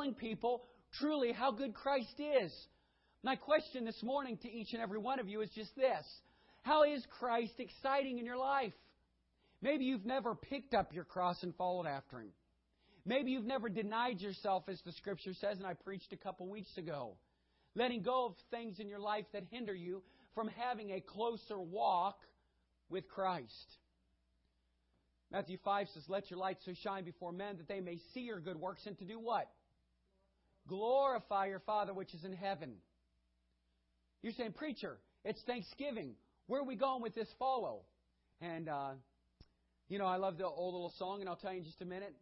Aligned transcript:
telling 0.00 0.14
people 0.14 0.62
truly 0.98 1.30
how 1.30 1.52
good 1.52 1.74
Christ 1.74 2.18
is. 2.18 2.52
My 3.22 3.36
question 3.36 3.84
this 3.84 4.02
morning 4.02 4.38
to 4.38 4.50
each 4.50 4.72
and 4.72 4.80
every 4.80 4.98
one 4.98 5.20
of 5.20 5.28
you 5.28 5.42
is 5.42 5.50
just 5.54 5.76
this 5.76 6.06
How 6.62 6.84
is 6.84 7.04
Christ 7.18 7.52
exciting 7.58 8.18
in 8.18 8.24
your 8.24 8.38
life? 8.38 8.72
Maybe 9.60 9.84
you've 9.84 10.06
never 10.06 10.34
picked 10.34 10.72
up 10.72 10.94
your 10.94 11.04
cross 11.04 11.42
and 11.42 11.54
followed 11.54 11.86
after 11.86 12.20
Him. 12.20 12.30
Maybe 13.04 13.32
you've 13.32 13.44
never 13.44 13.68
denied 13.68 14.22
yourself, 14.22 14.64
as 14.68 14.80
the 14.86 14.92
Scripture 14.92 15.34
says, 15.34 15.58
and 15.58 15.66
I 15.66 15.74
preached 15.74 16.14
a 16.14 16.16
couple 16.16 16.48
weeks 16.48 16.74
ago. 16.78 17.16
Letting 17.74 18.02
go 18.02 18.24
of 18.24 18.34
things 18.50 18.80
in 18.80 18.88
your 18.88 19.00
life 19.00 19.26
that 19.34 19.44
hinder 19.50 19.74
you 19.74 20.02
from 20.34 20.48
having 20.48 20.92
a 20.92 21.02
closer 21.02 21.60
walk 21.60 22.18
with 22.88 23.06
Christ. 23.06 23.76
Matthew 25.30 25.58
5 25.62 25.88
says, 25.92 26.04
Let 26.08 26.30
your 26.30 26.38
light 26.38 26.56
so 26.64 26.72
shine 26.82 27.04
before 27.04 27.32
men 27.32 27.58
that 27.58 27.68
they 27.68 27.80
may 27.80 27.98
see 28.14 28.20
your 28.20 28.40
good 28.40 28.56
works 28.56 28.86
and 28.86 28.98
to 28.98 29.04
do 29.04 29.18
what? 29.18 29.46
Glorify 30.70 31.46
your 31.46 31.58
Father 31.58 31.92
which 31.92 32.14
is 32.14 32.24
in 32.24 32.32
heaven. 32.32 32.74
You're 34.22 34.32
saying, 34.34 34.52
Preacher, 34.52 34.98
it's 35.24 35.42
Thanksgiving. 35.42 36.12
Where 36.46 36.60
are 36.60 36.64
we 36.64 36.76
going 36.76 37.02
with 37.02 37.12
this 37.12 37.28
follow? 37.40 37.80
And, 38.40 38.68
uh, 38.68 38.90
you 39.88 39.98
know, 39.98 40.06
I 40.06 40.16
love 40.16 40.38
the 40.38 40.46
old 40.46 40.74
little 40.74 40.92
song, 40.96 41.20
and 41.20 41.28
I'll 41.28 41.34
tell 41.34 41.52
you 41.52 41.58
in 41.58 41.64
just 41.64 41.82
a 41.82 41.84
minute. 41.84 42.14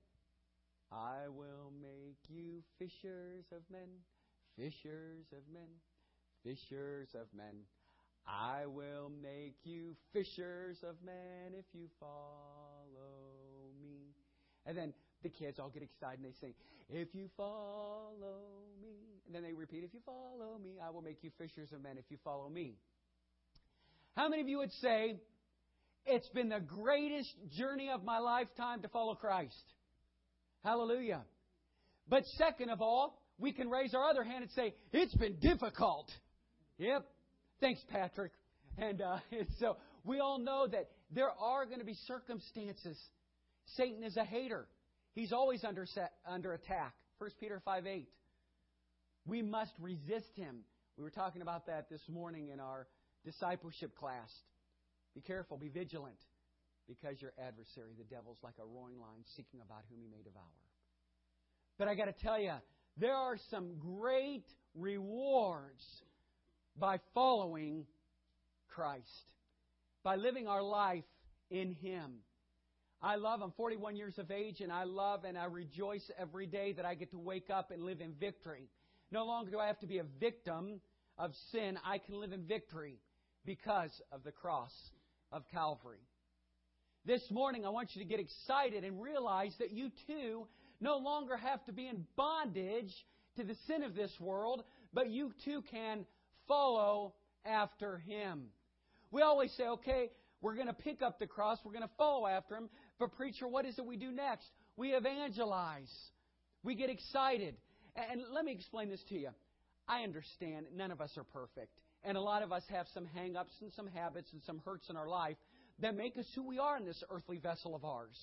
I 0.90 1.28
will 1.28 1.70
make 1.82 2.16
you 2.28 2.62
fishers 2.78 3.44
of 3.52 3.60
men, 3.70 3.88
fishers 4.56 5.26
of 5.32 5.42
men, 5.52 5.68
fishers 6.42 7.08
of 7.14 7.26
men. 7.36 7.54
I 8.26 8.64
will 8.64 9.10
make 9.22 9.56
you 9.64 9.94
fishers 10.14 10.78
of 10.88 10.96
men 11.04 11.52
if 11.52 11.66
you 11.74 11.88
follow 12.00 13.18
me. 13.82 14.14
And 14.64 14.76
then 14.76 14.94
the 15.22 15.28
kids 15.28 15.58
all 15.58 15.70
get 15.70 15.82
excited 15.82 16.20
and 16.20 16.26
they 16.26 16.36
sing, 16.40 16.54
If 16.88 17.14
you 17.14 17.28
follow 17.36 18.40
me. 18.80 19.20
And 19.26 19.34
then 19.34 19.42
they 19.42 19.52
repeat, 19.52 19.84
If 19.84 19.94
you 19.94 20.00
follow 20.04 20.58
me, 20.62 20.76
I 20.84 20.90
will 20.90 21.02
make 21.02 21.18
you 21.22 21.30
fishers 21.38 21.72
of 21.72 21.82
men 21.82 21.98
if 21.98 22.04
you 22.08 22.18
follow 22.24 22.48
me. 22.48 22.76
How 24.16 24.28
many 24.28 24.42
of 24.42 24.48
you 24.48 24.58
would 24.58 24.72
say, 24.80 25.16
It's 26.06 26.28
been 26.30 26.48
the 26.48 26.60
greatest 26.60 27.34
journey 27.56 27.90
of 27.90 28.04
my 28.04 28.18
lifetime 28.18 28.82
to 28.82 28.88
follow 28.88 29.14
Christ? 29.14 29.54
Hallelujah. 30.64 31.22
But 32.08 32.24
second 32.36 32.70
of 32.70 32.80
all, 32.80 33.22
we 33.38 33.52
can 33.52 33.68
raise 33.68 33.94
our 33.94 34.08
other 34.08 34.24
hand 34.24 34.42
and 34.42 34.50
say, 34.52 34.74
It's 34.92 35.14
been 35.14 35.36
difficult. 35.40 36.10
Yep. 36.78 37.04
Thanks, 37.60 37.80
Patrick. 37.90 38.32
And, 38.76 39.02
uh, 39.02 39.18
and 39.32 39.48
so 39.58 39.76
we 40.04 40.20
all 40.20 40.38
know 40.38 40.66
that 40.70 40.88
there 41.10 41.30
are 41.30 41.66
going 41.66 41.80
to 41.80 41.84
be 41.84 41.96
circumstances. 42.06 42.98
Satan 43.76 44.04
is 44.04 44.16
a 44.16 44.24
hater. 44.24 44.66
He's 45.18 45.32
always 45.32 45.64
under, 45.64 45.84
set, 45.84 46.12
under 46.24 46.52
attack. 46.52 46.94
1 47.18 47.30
Peter 47.40 47.60
5 47.64 47.86
8. 47.88 48.08
We 49.26 49.42
must 49.42 49.72
resist 49.80 50.30
him. 50.36 50.60
We 50.96 51.02
were 51.02 51.10
talking 51.10 51.42
about 51.42 51.66
that 51.66 51.90
this 51.90 52.00
morning 52.08 52.50
in 52.52 52.60
our 52.60 52.86
discipleship 53.24 53.96
class. 53.96 54.30
Be 55.16 55.20
careful, 55.20 55.56
be 55.56 55.70
vigilant, 55.70 56.20
because 56.86 57.20
your 57.20 57.32
adversary, 57.36 57.94
the 57.98 58.04
devil, 58.04 58.30
is 58.32 58.38
like 58.44 58.54
a 58.60 58.64
roaring 58.64 59.00
lion 59.00 59.24
seeking 59.34 59.60
about 59.60 59.80
whom 59.90 59.98
he 60.00 60.06
may 60.08 60.22
devour. 60.22 60.44
But 61.78 61.88
I 61.88 61.96
got 61.96 62.04
to 62.04 62.24
tell 62.24 62.38
you, 62.38 62.54
there 62.96 63.16
are 63.16 63.38
some 63.50 63.74
great 63.80 64.46
rewards 64.76 65.82
by 66.78 67.00
following 67.12 67.86
Christ, 68.68 69.02
by 70.04 70.14
living 70.14 70.46
our 70.46 70.62
life 70.62 71.02
in 71.50 71.72
Him. 71.72 72.18
I 73.00 73.14
love, 73.14 73.42
I'm 73.42 73.52
41 73.52 73.94
years 73.94 74.18
of 74.18 74.32
age, 74.32 74.60
and 74.60 74.72
I 74.72 74.82
love 74.82 75.22
and 75.24 75.38
I 75.38 75.44
rejoice 75.44 76.10
every 76.18 76.46
day 76.46 76.72
that 76.72 76.84
I 76.84 76.94
get 76.94 77.12
to 77.12 77.18
wake 77.18 77.48
up 77.48 77.70
and 77.70 77.84
live 77.84 78.00
in 78.00 78.12
victory. 78.14 78.68
No 79.12 79.24
longer 79.24 79.52
do 79.52 79.58
I 79.60 79.68
have 79.68 79.78
to 79.80 79.86
be 79.86 79.98
a 79.98 80.04
victim 80.18 80.80
of 81.16 81.30
sin. 81.52 81.78
I 81.84 81.98
can 81.98 82.18
live 82.18 82.32
in 82.32 82.42
victory 82.42 82.98
because 83.44 83.92
of 84.10 84.24
the 84.24 84.32
cross 84.32 84.72
of 85.30 85.44
Calvary. 85.52 86.00
This 87.04 87.22
morning, 87.30 87.64
I 87.64 87.68
want 87.68 87.90
you 87.94 88.02
to 88.02 88.08
get 88.08 88.18
excited 88.18 88.82
and 88.82 89.00
realize 89.00 89.54
that 89.60 89.70
you 89.70 89.92
too 90.08 90.48
no 90.80 90.96
longer 90.96 91.36
have 91.36 91.64
to 91.66 91.72
be 91.72 91.86
in 91.86 92.04
bondage 92.16 92.92
to 93.36 93.44
the 93.44 93.54
sin 93.68 93.84
of 93.84 93.94
this 93.94 94.12
world, 94.18 94.64
but 94.92 95.08
you 95.08 95.32
too 95.44 95.62
can 95.70 96.04
follow 96.48 97.14
after 97.44 97.98
Him. 97.98 98.46
We 99.12 99.22
always 99.22 99.52
say, 99.52 99.68
okay, 99.68 100.10
we're 100.40 100.54
going 100.54 100.66
to 100.66 100.72
pick 100.72 101.02
up 101.02 101.18
the 101.18 101.26
cross, 101.26 101.58
we're 101.64 101.72
going 101.72 101.82
to 101.82 101.94
follow 101.96 102.26
after 102.26 102.56
Him, 102.56 102.68
but 102.98 103.16
preacher, 103.16 103.46
what 103.46 103.64
is 103.64 103.78
it 103.78 103.86
we 103.86 103.96
do 103.96 104.10
next? 104.10 104.46
We 104.76 104.94
evangelize. 104.94 105.92
We 106.62 106.74
get 106.74 106.90
excited. 106.90 107.54
And 107.96 108.22
let 108.32 108.44
me 108.44 108.52
explain 108.52 108.88
this 108.88 109.02
to 109.08 109.18
you. 109.18 109.30
I 109.88 110.02
understand 110.02 110.66
none 110.76 110.90
of 110.90 111.00
us 111.00 111.10
are 111.16 111.24
perfect. 111.24 111.80
And 112.04 112.16
a 112.16 112.20
lot 112.20 112.42
of 112.42 112.52
us 112.52 112.62
have 112.70 112.86
some 112.94 113.06
hang 113.14 113.36
ups 113.36 113.52
and 113.60 113.72
some 113.72 113.88
habits 113.88 114.28
and 114.32 114.42
some 114.44 114.60
hurts 114.64 114.88
in 114.90 114.96
our 114.96 115.08
life 115.08 115.36
that 115.80 115.96
make 115.96 116.16
us 116.16 116.26
who 116.34 116.46
we 116.46 116.58
are 116.58 116.76
in 116.76 116.84
this 116.84 117.02
earthly 117.10 117.38
vessel 117.38 117.74
of 117.74 117.84
ours. 117.84 118.16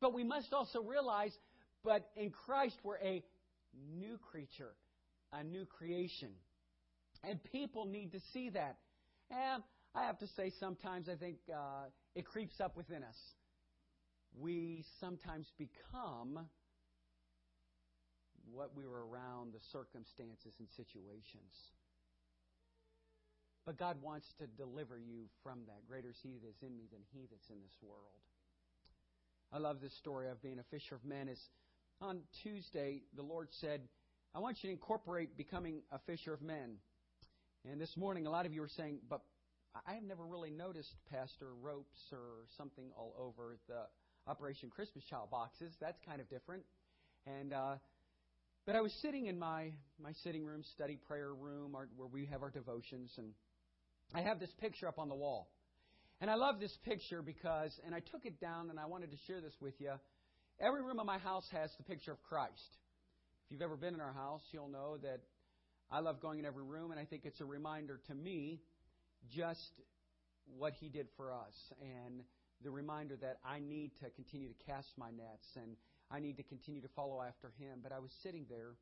But 0.00 0.14
we 0.14 0.24
must 0.24 0.52
also 0.52 0.82
realize, 0.82 1.32
but 1.84 2.10
in 2.16 2.30
Christ, 2.30 2.76
we're 2.82 2.98
a 2.98 3.22
new 3.98 4.18
creature, 4.30 4.72
a 5.32 5.42
new 5.44 5.66
creation. 5.66 6.30
And 7.24 7.42
people 7.52 7.86
need 7.86 8.12
to 8.12 8.20
see 8.32 8.50
that. 8.50 8.76
And 9.30 9.62
I 9.94 10.04
have 10.04 10.18
to 10.18 10.26
say, 10.36 10.52
sometimes 10.60 11.08
I 11.08 11.16
think 11.16 11.36
uh, 11.52 11.86
it 12.14 12.24
creeps 12.24 12.60
up 12.60 12.76
within 12.76 13.02
us. 13.02 13.16
We 14.40 14.84
sometimes 15.00 15.46
become 15.58 16.46
what 18.52 18.70
we 18.76 18.86
were 18.86 19.06
around 19.06 19.52
the 19.52 19.60
circumstances 19.72 20.54
and 20.58 20.68
situations. 20.76 21.52
But 23.66 23.78
God 23.78 24.00
wants 24.00 24.26
to 24.38 24.46
deliver 24.46 24.98
you 24.98 25.24
from 25.42 25.60
that. 25.66 25.86
Greater 25.86 26.10
is 26.10 26.16
He 26.22 26.38
that 26.40 26.48
is 26.48 26.62
in 26.62 26.76
me 26.76 26.84
than 26.90 27.00
He 27.12 27.26
that's 27.30 27.50
in 27.50 27.60
this 27.60 27.76
world. 27.82 28.22
I 29.52 29.58
love 29.58 29.80
this 29.80 29.96
story 29.98 30.28
of 30.28 30.40
being 30.42 30.58
a 30.58 30.64
fisher 30.70 30.94
of 30.94 31.04
men. 31.04 31.28
Is 31.28 31.40
on 32.00 32.20
Tuesday, 32.42 33.02
the 33.16 33.22
Lord 33.22 33.48
said, 33.60 33.82
I 34.34 34.38
want 34.38 34.58
you 34.62 34.68
to 34.68 34.72
incorporate 34.72 35.36
becoming 35.36 35.82
a 35.90 35.98
fisher 36.06 36.32
of 36.32 36.42
men. 36.42 36.76
And 37.70 37.80
this 37.80 37.96
morning, 37.96 38.26
a 38.26 38.30
lot 38.30 38.46
of 38.46 38.52
you 38.52 38.62
are 38.62 38.70
saying, 38.76 39.00
but 39.08 39.20
I 39.86 39.94
have 39.94 40.02
never 40.02 40.24
really 40.24 40.50
noticed, 40.50 40.94
Pastor, 41.10 41.54
ropes 41.60 41.98
or 42.12 42.46
something 42.56 42.90
all 42.96 43.14
over 43.18 43.56
the 43.68 43.86
Operation 44.28 44.68
Christmas 44.68 45.04
Child 45.04 45.30
boxes. 45.30 45.72
That's 45.80 45.98
kind 46.06 46.20
of 46.20 46.28
different. 46.28 46.62
And 47.26 47.52
uh, 47.52 47.76
but 48.66 48.76
I 48.76 48.82
was 48.82 48.92
sitting 49.00 49.26
in 49.26 49.38
my 49.38 49.72
my 50.02 50.12
sitting 50.22 50.44
room, 50.44 50.62
study 50.74 50.98
prayer 51.08 51.32
room, 51.32 51.74
our, 51.74 51.88
where 51.96 52.08
we 52.08 52.26
have 52.26 52.42
our 52.42 52.50
devotions, 52.50 53.10
and 53.16 53.32
I 54.14 54.20
have 54.20 54.38
this 54.38 54.52
picture 54.60 54.86
up 54.86 54.98
on 54.98 55.08
the 55.08 55.14
wall. 55.14 55.48
And 56.20 56.30
I 56.30 56.34
love 56.34 56.58
this 56.58 56.76
picture 56.84 57.22
because, 57.22 57.72
and 57.86 57.94
I 57.94 58.00
took 58.00 58.26
it 58.26 58.40
down 58.40 58.70
and 58.70 58.78
I 58.78 58.86
wanted 58.86 59.12
to 59.12 59.16
share 59.26 59.40
this 59.40 59.54
with 59.60 59.74
you. 59.78 59.92
Every 60.60 60.82
room 60.82 60.98
of 60.98 61.06
my 61.06 61.18
house 61.18 61.46
has 61.52 61.70
the 61.78 61.84
picture 61.84 62.10
of 62.10 62.20
Christ. 62.24 62.76
If 63.46 63.52
you've 63.52 63.62
ever 63.62 63.76
been 63.76 63.94
in 63.94 64.00
our 64.00 64.12
house, 64.12 64.42
you'll 64.50 64.68
know 64.68 64.96
that 65.02 65.20
I 65.90 66.00
love 66.00 66.20
going 66.20 66.40
in 66.40 66.44
every 66.44 66.64
room, 66.64 66.90
and 66.90 66.98
I 66.98 67.04
think 67.04 67.22
it's 67.24 67.40
a 67.40 67.44
reminder 67.44 68.00
to 68.08 68.14
me 68.14 68.60
just 69.30 69.70
what 70.58 70.72
He 70.80 70.88
did 70.88 71.06
for 71.16 71.32
us 71.32 71.54
and 71.80 72.22
the 72.62 72.70
reminder 72.70 73.16
that 73.16 73.38
I 73.44 73.60
need 73.60 73.92
to 74.02 74.10
continue 74.10 74.48
to 74.48 74.58
cast 74.66 74.88
my 74.96 75.10
nets 75.10 75.46
and 75.56 75.76
I 76.10 76.20
need 76.20 76.36
to 76.38 76.42
continue 76.42 76.80
to 76.80 76.88
follow 76.96 77.22
after 77.22 77.52
Him. 77.58 77.80
But 77.82 77.92
I 77.92 77.98
was 77.98 78.10
sitting 78.22 78.46
there 78.48 78.74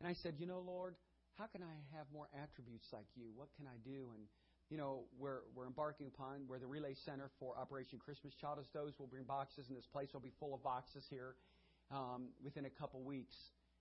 and 0.00 0.08
I 0.08 0.14
said, 0.14 0.34
You 0.38 0.46
know, 0.46 0.60
Lord, 0.60 0.94
how 1.38 1.46
can 1.46 1.62
I 1.62 1.96
have 1.96 2.06
more 2.12 2.28
attributes 2.40 2.86
like 2.92 3.06
you? 3.14 3.26
What 3.34 3.48
can 3.56 3.66
I 3.66 3.76
do? 3.84 4.12
And, 4.14 4.24
you 4.70 4.76
know, 4.76 5.04
we're, 5.18 5.42
we're 5.54 5.66
embarking 5.66 6.06
upon, 6.06 6.46
we're 6.48 6.58
the 6.58 6.66
relay 6.66 6.94
center 7.04 7.30
for 7.38 7.58
Operation 7.58 7.98
Christmas 7.98 8.34
Child. 8.34 8.58
As 8.60 8.66
those 8.72 8.98
will 8.98 9.06
bring 9.06 9.24
boxes, 9.24 9.68
and 9.68 9.76
this 9.76 9.86
place 9.86 10.08
will 10.12 10.20
be 10.20 10.32
full 10.38 10.54
of 10.54 10.62
boxes 10.62 11.04
here 11.10 11.34
um, 11.90 12.28
within 12.42 12.64
a 12.64 12.70
couple 12.70 13.02
weeks 13.02 13.36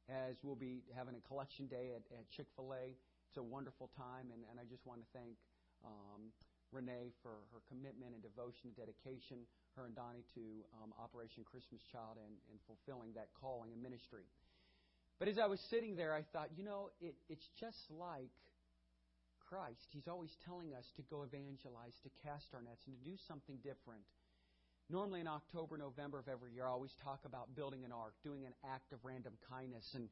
as 0.10 0.36
we'll 0.44 0.60
be 0.60 0.84
having 0.96 1.16
a 1.16 1.24
collection 1.28 1.68
day 1.68 1.92
at, 1.96 2.04
at 2.18 2.30
Chick 2.36 2.48
fil 2.56 2.74
A. 2.74 2.96
It's 3.30 3.38
a 3.38 3.44
wonderful 3.44 3.90
time, 3.96 4.28
and, 4.34 4.44
and 4.52 4.60
I 4.60 4.64
just 4.68 4.86
want 4.86 5.00
to 5.00 5.08
thank 5.16 5.40
um, 5.86 6.36
Renee 6.72 7.12
for 7.22 7.44
her 7.52 7.62
commitment 7.68 8.16
and 8.16 8.24
devotion 8.24 8.72
and 8.72 8.76
dedication, 8.76 9.44
her 9.76 9.86
and 9.86 9.96
Donnie, 9.96 10.26
to 10.36 10.64
um, 10.80 10.96
Operation 11.00 11.44
Christmas 11.44 11.84
Child 11.92 12.20
and, 12.20 12.36
and 12.52 12.58
fulfilling 12.68 13.14
that 13.16 13.30
calling 13.36 13.72
and 13.76 13.80
ministry. 13.84 14.24
But 15.20 15.28
as 15.28 15.38
I 15.38 15.46
was 15.46 15.60
sitting 15.70 15.96
there, 15.96 16.16
I 16.16 16.24
thought, 16.34 16.50
you 16.58 16.64
know, 16.64 16.90
it, 17.00 17.14
it's 17.30 17.46
just 17.60 17.78
like 17.92 18.34
Christ. 19.52 19.86
He's 19.92 20.08
always 20.08 20.32
telling 20.48 20.74
us 20.74 20.88
to 20.96 21.04
go 21.12 21.24
evangelize, 21.28 21.94
to 22.04 22.10
cast 22.24 22.48
our 22.56 22.64
nets, 22.64 22.82
and 22.88 22.96
to 22.98 23.04
do 23.04 23.16
something 23.28 23.60
different. 23.62 24.02
Normally 24.90 25.22
in 25.22 25.28
October, 25.28 25.78
November 25.78 26.20
of 26.20 26.28
every 26.28 26.54
year, 26.54 26.66
I 26.66 26.72
always 26.72 26.96
talk 27.04 27.20
about 27.26 27.54
building 27.56 27.86
an 27.86 27.92
ark, 27.92 28.14
doing 28.24 28.46
an 28.46 28.54
act 28.64 28.92
of 28.94 29.00
random 29.04 29.34
kindness, 29.48 29.86
and 29.94 30.10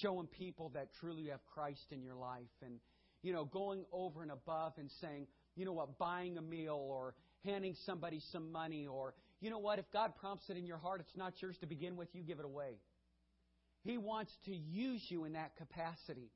showing 0.00 0.26
people 0.26 0.70
that 0.74 0.88
truly 1.00 1.22
you 1.22 1.30
have 1.30 1.44
Christ 1.52 1.86
in 1.90 2.02
your 2.02 2.14
life, 2.14 2.54
and 2.64 2.80
you 3.22 3.32
know, 3.32 3.44
going 3.44 3.84
over 3.92 4.22
and 4.22 4.30
above 4.30 4.74
and 4.78 4.90
saying, 5.00 5.26
you 5.56 5.64
know 5.64 5.72
what, 5.72 5.98
buying 5.98 6.38
a 6.38 6.42
meal 6.42 6.78
or 6.88 7.14
handing 7.44 7.74
somebody 7.84 8.20
some 8.32 8.52
money, 8.52 8.86
or 8.86 9.14
you 9.40 9.50
know 9.50 9.58
what, 9.58 9.78
if 9.78 9.90
God 9.92 10.12
prompts 10.20 10.50
it 10.50 10.56
in 10.56 10.66
your 10.66 10.78
heart, 10.78 11.00
it's 11.00 11.16
not 11.16 11.34
yours 11.40 11.56
to 11.60 11.66
begin 11.66 11.96
with, 11.96 12.08
you 12.12 12.22
give 12.22 12.38
it 12.38 12.44
away. 12.44 12.74
He 13.82 13.98
wants 13.98 14.32
to 14.46 14.54
use 14.54 15.02
you 15.08 15.24
in 15.24 15.32
that 15.34 15.56
capacity. 15.56 16.30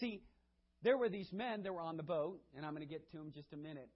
See, 0.00 0.22
there 0.82 0.96
were 0.96 1.08
these 1.08 1.32
men 1.32 1.62
that 1.62 1.72
were 1.72 1.80
on 1.80 1.96
the 1.96 2.02
boat, 2.02 2.40
and 2.56 2.64
I'm 2.64 2.72
going 2.72 2.86
to 2.86 2.92
get 2.92 3.10
to 3.10 3.16
them 3.18 3.32
just 3.34 3.52
a 3.52 3.56
minute. 3.56 3.88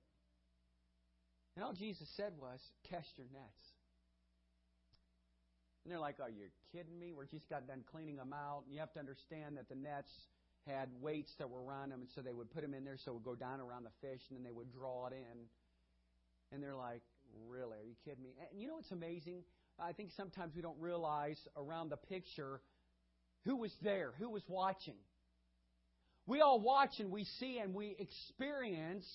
And 1.56 1.64
all 1.64 1.73
Jesus 1.73 2.08
said 2.16 2.32
was, 2.38 2.61
Cast 2.90 3.08
your 3.16 3.26
nets. 3.32 3.62
And 5.84 5.93
they're 5.93 6.00
like, 6.00 6.20
Are 6.20 6.31
you 6.31 6.46
kidding 6.73 6.99
me? 6.99 7.12
We 7.12 7.25
just 7.26 7.49
got 7.49 7.66
done 7.66 7.84
cleaning 7.90 8.16
them 8.16 8.32
out. 8.32 8.62
And 8.64 8.75
you 8.75 8.81
have 8.81 8.93
to 8.93 9.00
understand 9.00 9.56
that 9.56 9.69
the 9.69 9.75
nets 9.75 10.11
had 10.67 10.89
weights 11.01 11.33
that 11.39 11.49
were 11.49 11.62
around 11.62 11.91
them, 11.91 12.01
and 12.01 12.11
so 12.15 12.21
they 12.21 12.33
would 12.33 12.51
put 12.51 12.62
them 12.62 12.75
in 12.75 12.85
there 12.85 12.97
so 13.05 13.12
it 13.12 13.15
would 13.15 13.25
go 13.25 13.35
down 13.35 13.61
around 13.61 13.85
the 13.85 13.95
fish, 14.01 14.21
and 14.29 14.39
then 14.39 14.45
they 14.45 14.53
would 14.53 14.73
draw 14.73 15.07
it 15.07 15.12
in. 15.12 15.39
And 16.53 16.62
they're 16.62 16.77
like, 16.77 17.03
Really? 17.49 17.79
Are 17.79 17.85
you 17.85 17.95
kidding 18.05 18.23
me? 18.23 18.31
And 18.51 18.61
you 18.61 18.69
know 18.69 18.77
what's 18.77 18.91
amazing? 18.91 19.43
I 19.79 19.93
think 19.93 20.11
sometimes 20.17 20.55
we 20.55 20.62
don't 20.62 20.79
realize 20.79 21.39
around 21.57 21.91
the 21.91 21.97
picture 21.97 22.61
who 23.45 23.57
was 23.57 23.73
there, 23.83 24.12
who 24.19 24.31
was 24.31 24.43
watching. 24.49 24.97
We 26.27 26.41
all 26.41 26.61
watch 26.61 26.99
and 26.99 27.11
we 27.11 27.25
see 27.39 27.59
and 27.59 27.75
we 27.75 27.97
experience 27.99 29.07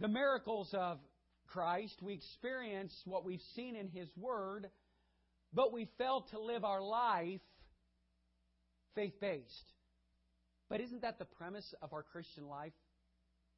the 0.00 0.08
miracles 0.08 0.68
of 0.74 0.98
Christ. 1.48 1.94
We 2.02 2.14
experience 2.14 2.92
what 3.04 3.24
we've 3.24 3.40
seen 3.56 3.74
in 3.74 3.88
His 3.88 4.08
Word, 4.16 4.68
but 5.52 5.72
we 5.72 5.88
fail 5.98 6.26
to 6.30 6.40
live 6.40 6.64
our 6.64 6.82
life 6.82 7.40
faith 8.94 9.20
based. 9.20 9.72
But 10.68 10.80
isn't 10.80 11.02
that 11.02 11.18
the 11.18 11.24
premise 11.24 11.74
of 11.82 11.92
our 11.92 12.02
Christian 12.02 12.48
life? 12.48 12.72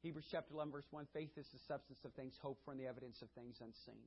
Hebrews 0.01 0.25
chapter 0.29 0.53
11, 0.53 0.71
verse 0.71 0.85
1 0.91 1.07
faith 1.13 1.31
is 1.37 1.47
the 1.53 1.59
substance 1.67 1.99
of 2.05 2.13
things 2.13 2.33
hoped 2.41 2.63
for 2.65 2.71
and 2.71 2.79
the 2.79 2.87
evidence 2.87 3.21
of 3.21 3.29
things 3.31 3.55
unseen. 3.59 4.03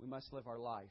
We 0.00 0.06
must 0.06 0.32
live 0.32 0.46
our 0.46 0.58
life 0.58 0.88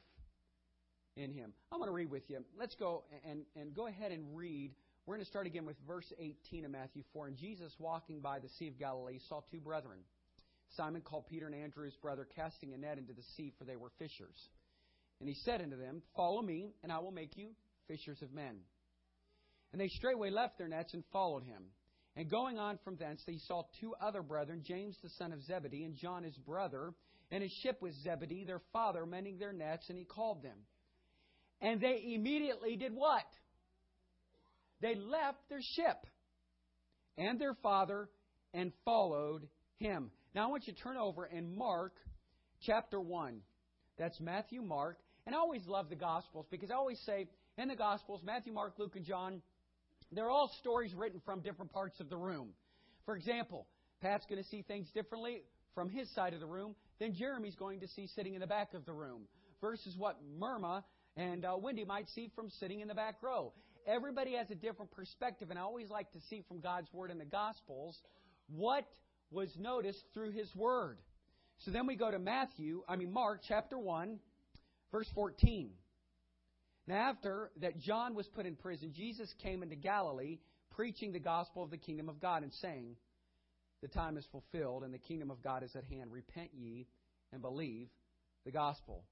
in 1.15 1.31
Him. 1.31 1.53
I'm 1.71 1.79
going 1.79 1.89
to 1.89 1.93
read 1.93 2.11
with 2.11 2.29
you. 2.29 2.43
Let's 2.57 2.75
go 2.75 3.03
and, 3.27 3.43
and 3.55 3.73
go 3.73 3.87
ahead 3.87 4.11
and 4.11 4.35
read. 4.35 4.71
We're 5.05 5.15
going 5.15 5.25
to 5.25 5.29
start 5.29 5.47
again 5.47 5.65
with 5.65 5.75
verse 5.87 6.11
18 6.19 6.65
of 6.65 6.71
Matthew 6.71 7.03
4. 7.13 7.27
And 7.27 7.37
Jesus, 7.37 7.73
walking 7.79 8.21
by 8.21 8.39
the 8.39 8.49
Sea 8.59 8.67
of 8.67 8.79
Galilee, 8.79 9.19
saw 9.27 9.41
two 9.51 9.59
brethren. 9.59 9.99
Simon 10.77 11.01
called 11.01 11.27
Peter 11.27 11.45
and 11.45 11.55
Andrew 11.55 11.85
his 11.85 11.95
brother, 11.95 12.27
casting 12.35 12.73
a 12.73 12.77
net 12.77 12.97
into 12.97 13.13
the 13.13 13.23
sea, 13.35 13.53
for 13.57 13.65
they 13.65 13.75
were 13.75 13.91
fishers. 13.99 14.37
And 15.19 15.29
he 15.29 15.35
said 15.35 15.61
unto 15.61 15.77
them, 15.77 16.01
Follow 16.15 16.41
me, 16.41 16.73
and 16.83 16.91
I 16.91 16.99
will 16.99 17.11
make 17.11 17.37
you 17.37 17.49
fishers 17.87 18.21
of 18.21 18.33
men. 18.33 18.57
And 19.73 19.81
they 19.81 19.89
straightway 19.89 20.29
left 20.29 20.57
their 20.57 20.69
nets 20.69 20.93
and 20.93 21.03
followed 21.11 21.43
him. 21.43 21.63
And 22.15 22.29
going 22.29 22.59
on 22.59 22.77
from 22.83 22.95
thence, 22.95 23.23
they 23.25 23.39
saw 23.47 23.63
two 23.81 23.95
other 23.99 24.21
brethren, 24.21 24.61
James 24.63 24.95
the 25.01 25.09
son 25.17 25.33
of 25.33 25.43
Zebedee, 25.43 25.83
and 25.83 25.95
John 25.95 26.23
his 26.23 26.37
brother, 26.37 26.93
and 27.31 27.41
his 27.41 27.51
ship 27.63 27.81
was 27.81 27.95
Zebedee, 28.03 28.45
their 28.45 28.61
father, 28.71 29.05
mending 29.05 29.39
their 29.39 29.51
nets, 29.51 29.89
and 29.89 29.97
he 29.97 30.05
called 30.05 30.43
them. 30.43 30.57
And 31.59 31.81
they 31.81 32.13
immediately 32.13 32.75
did 32.75 32.93
what? 32.93 33.25
They 34.81 34.95
left 34.95 35.39
their 35.49 35.61
ship 35.75 36.05
and 37.17 37.39
their 37.39 37.55
father 37.63 38.09
and 38.53 38.71
followed 38.85 39.47
him. 39.79 40.11
Now 40.35 40.43
I 40.43 40.51
want 40.51 40.67
you 40.67 40.73
to 40.73 40.79
turn 40.79 40.97
over 40.97 41.25
in 41.25 41.57
Mark 41.57 41.93
chapter 42.61 42.99
1. 42.99 43.39
That's 43.97 44.19
Matthew, 44.19 44.61
Mark. 44.61 44.99
And 45.25 45.33
I 45.33 45.39
always 45.39 45.65
love 45.67 45.89
the 45.89 45.95
Gospels 45.95 46.45
because 46.51 46.69
I 46.69 46.75
always 46.75 46.99
say 47.05 47.27
in 47.57 47.69
the 47.69 47.75
Gospels, 47.75 48.21
Matthew, 48.23 48.51
Mark, 48.51 48.73
Luke, 48.77 48.95
and 48.95 49.05
John, 49.05 49.41
they're 50.15 50.29
all 50.29 50.51
stories 50.59 50.93
written 50.93 51.21
from 51.25 51.41
different 51.41 51.71
parts 51.71 51.99
of 51.99 52.09
the 52.09 52.17
room. 52.17 52.49
For 53.05 53.15
example, 53.15 53.67
Pat's 54.01 54.25
going 54.29 54.41
to 54.41 54.47
see 54.49 54.61
things 54.61 54.87
differently 54.93 55.43
from 55.75 55.89
his 55.89 56.09
side 56.13 56.33
of 56.33 56.39
the 56.39 56.45
room 56.45 56.75
than 56.99 57.13
Jeremy's 57.13 57.55
going 57.55 57.79
to 57.81 57.87
see 57.87 58.07
sitting 58.15 58.33
in 58.33 58.41
the 58.41 58.47
back 58.47 58.73
of 58.73 58.85
the 58.85 58.93
room, 58.93 59.23
versus 59.61 59.95
what 59.97 60.17
Myrna 60.37 60.83
and 61.15 61.45
uh, 61.45 61.55
Wendy 61.59 61.85
might 61.85 62.07
see 62.09 62.29
from 62.35 62.49
sitting 62.59 62.81
in 62.81 62.87
the 62.87 62.93
back 62.93 63.15
row. 63.21 63.53
Everybody 63.87 64.35
has 64.35 64.49
a 64.49 64.55
different 64.55 64.91
perspective, 64.91 65.49
and 65.49 65.59
I 65.59 65.63
always 65.63 65.89
like 65.89 66.11
to 66.13 66.19
see 66.29 66.43
from 66.47 66.59
God's 66.59 66.91
Word 66.93 67.11
in 67.11 67.17
the 67.17 67.25
Gospels 67.25 67.97
what 68.47 68.85
was 69.31 69.49
noticed 69.57 70.03
through 70.13 70.31
His 70.31 70.53
Word. 70.55 70.97
So 71.59 71.71
then 71.71 71.87
we 71.87 71.95
go 71.95 72.11
to 72.11 72.19
Matthew, 72.19 72.83
I 72.87 72.95
mean 72.95 73.11
Mark 73.11 73.41
chapter 73.47 73.77
1, 73.77 74.19
verse 74.91 75.07
14. 75.15 75.71
Now, 76.87 76.95
after 77.09 77.51
that 77.61 77.79
John 77.79 78.13
was 78.13 78.27
put 78.27 78.45
in 78.45 78.55
prison, 78.55 78.93
Jesus 78.93 79.33
came 79.41 79.63
into 79.63 79.75
Galilee 79.75 80.39
preaching 80.71 81.13
the 81.13 81.19
gospel 81.19 81.63
of 81.63 81.71
the 81.71 81.77
kingdom 81.77 82.09
of 82.09 82.19
God 82.19 82.43
and 82.43 82.51
saying, 82.61 82.95
The 83.81 83.87
time 83.87 84.17
is 84.17 84.25
fulfilled 84.31 84.83
and 84.83 84.93
the 84.93 84.97
kingdom 84.99 85.31
of 85.31 85.41
God 85.41 85.63
is 85.63 85.75
at 85.75 85.85
hand. 85.85 86.11
Repent 86.11 86.49
ye 86.53 86.87
and 87.31 87.41
believe 87.41 87.87
the 88.45 88.51
gospel. 88.51 89.05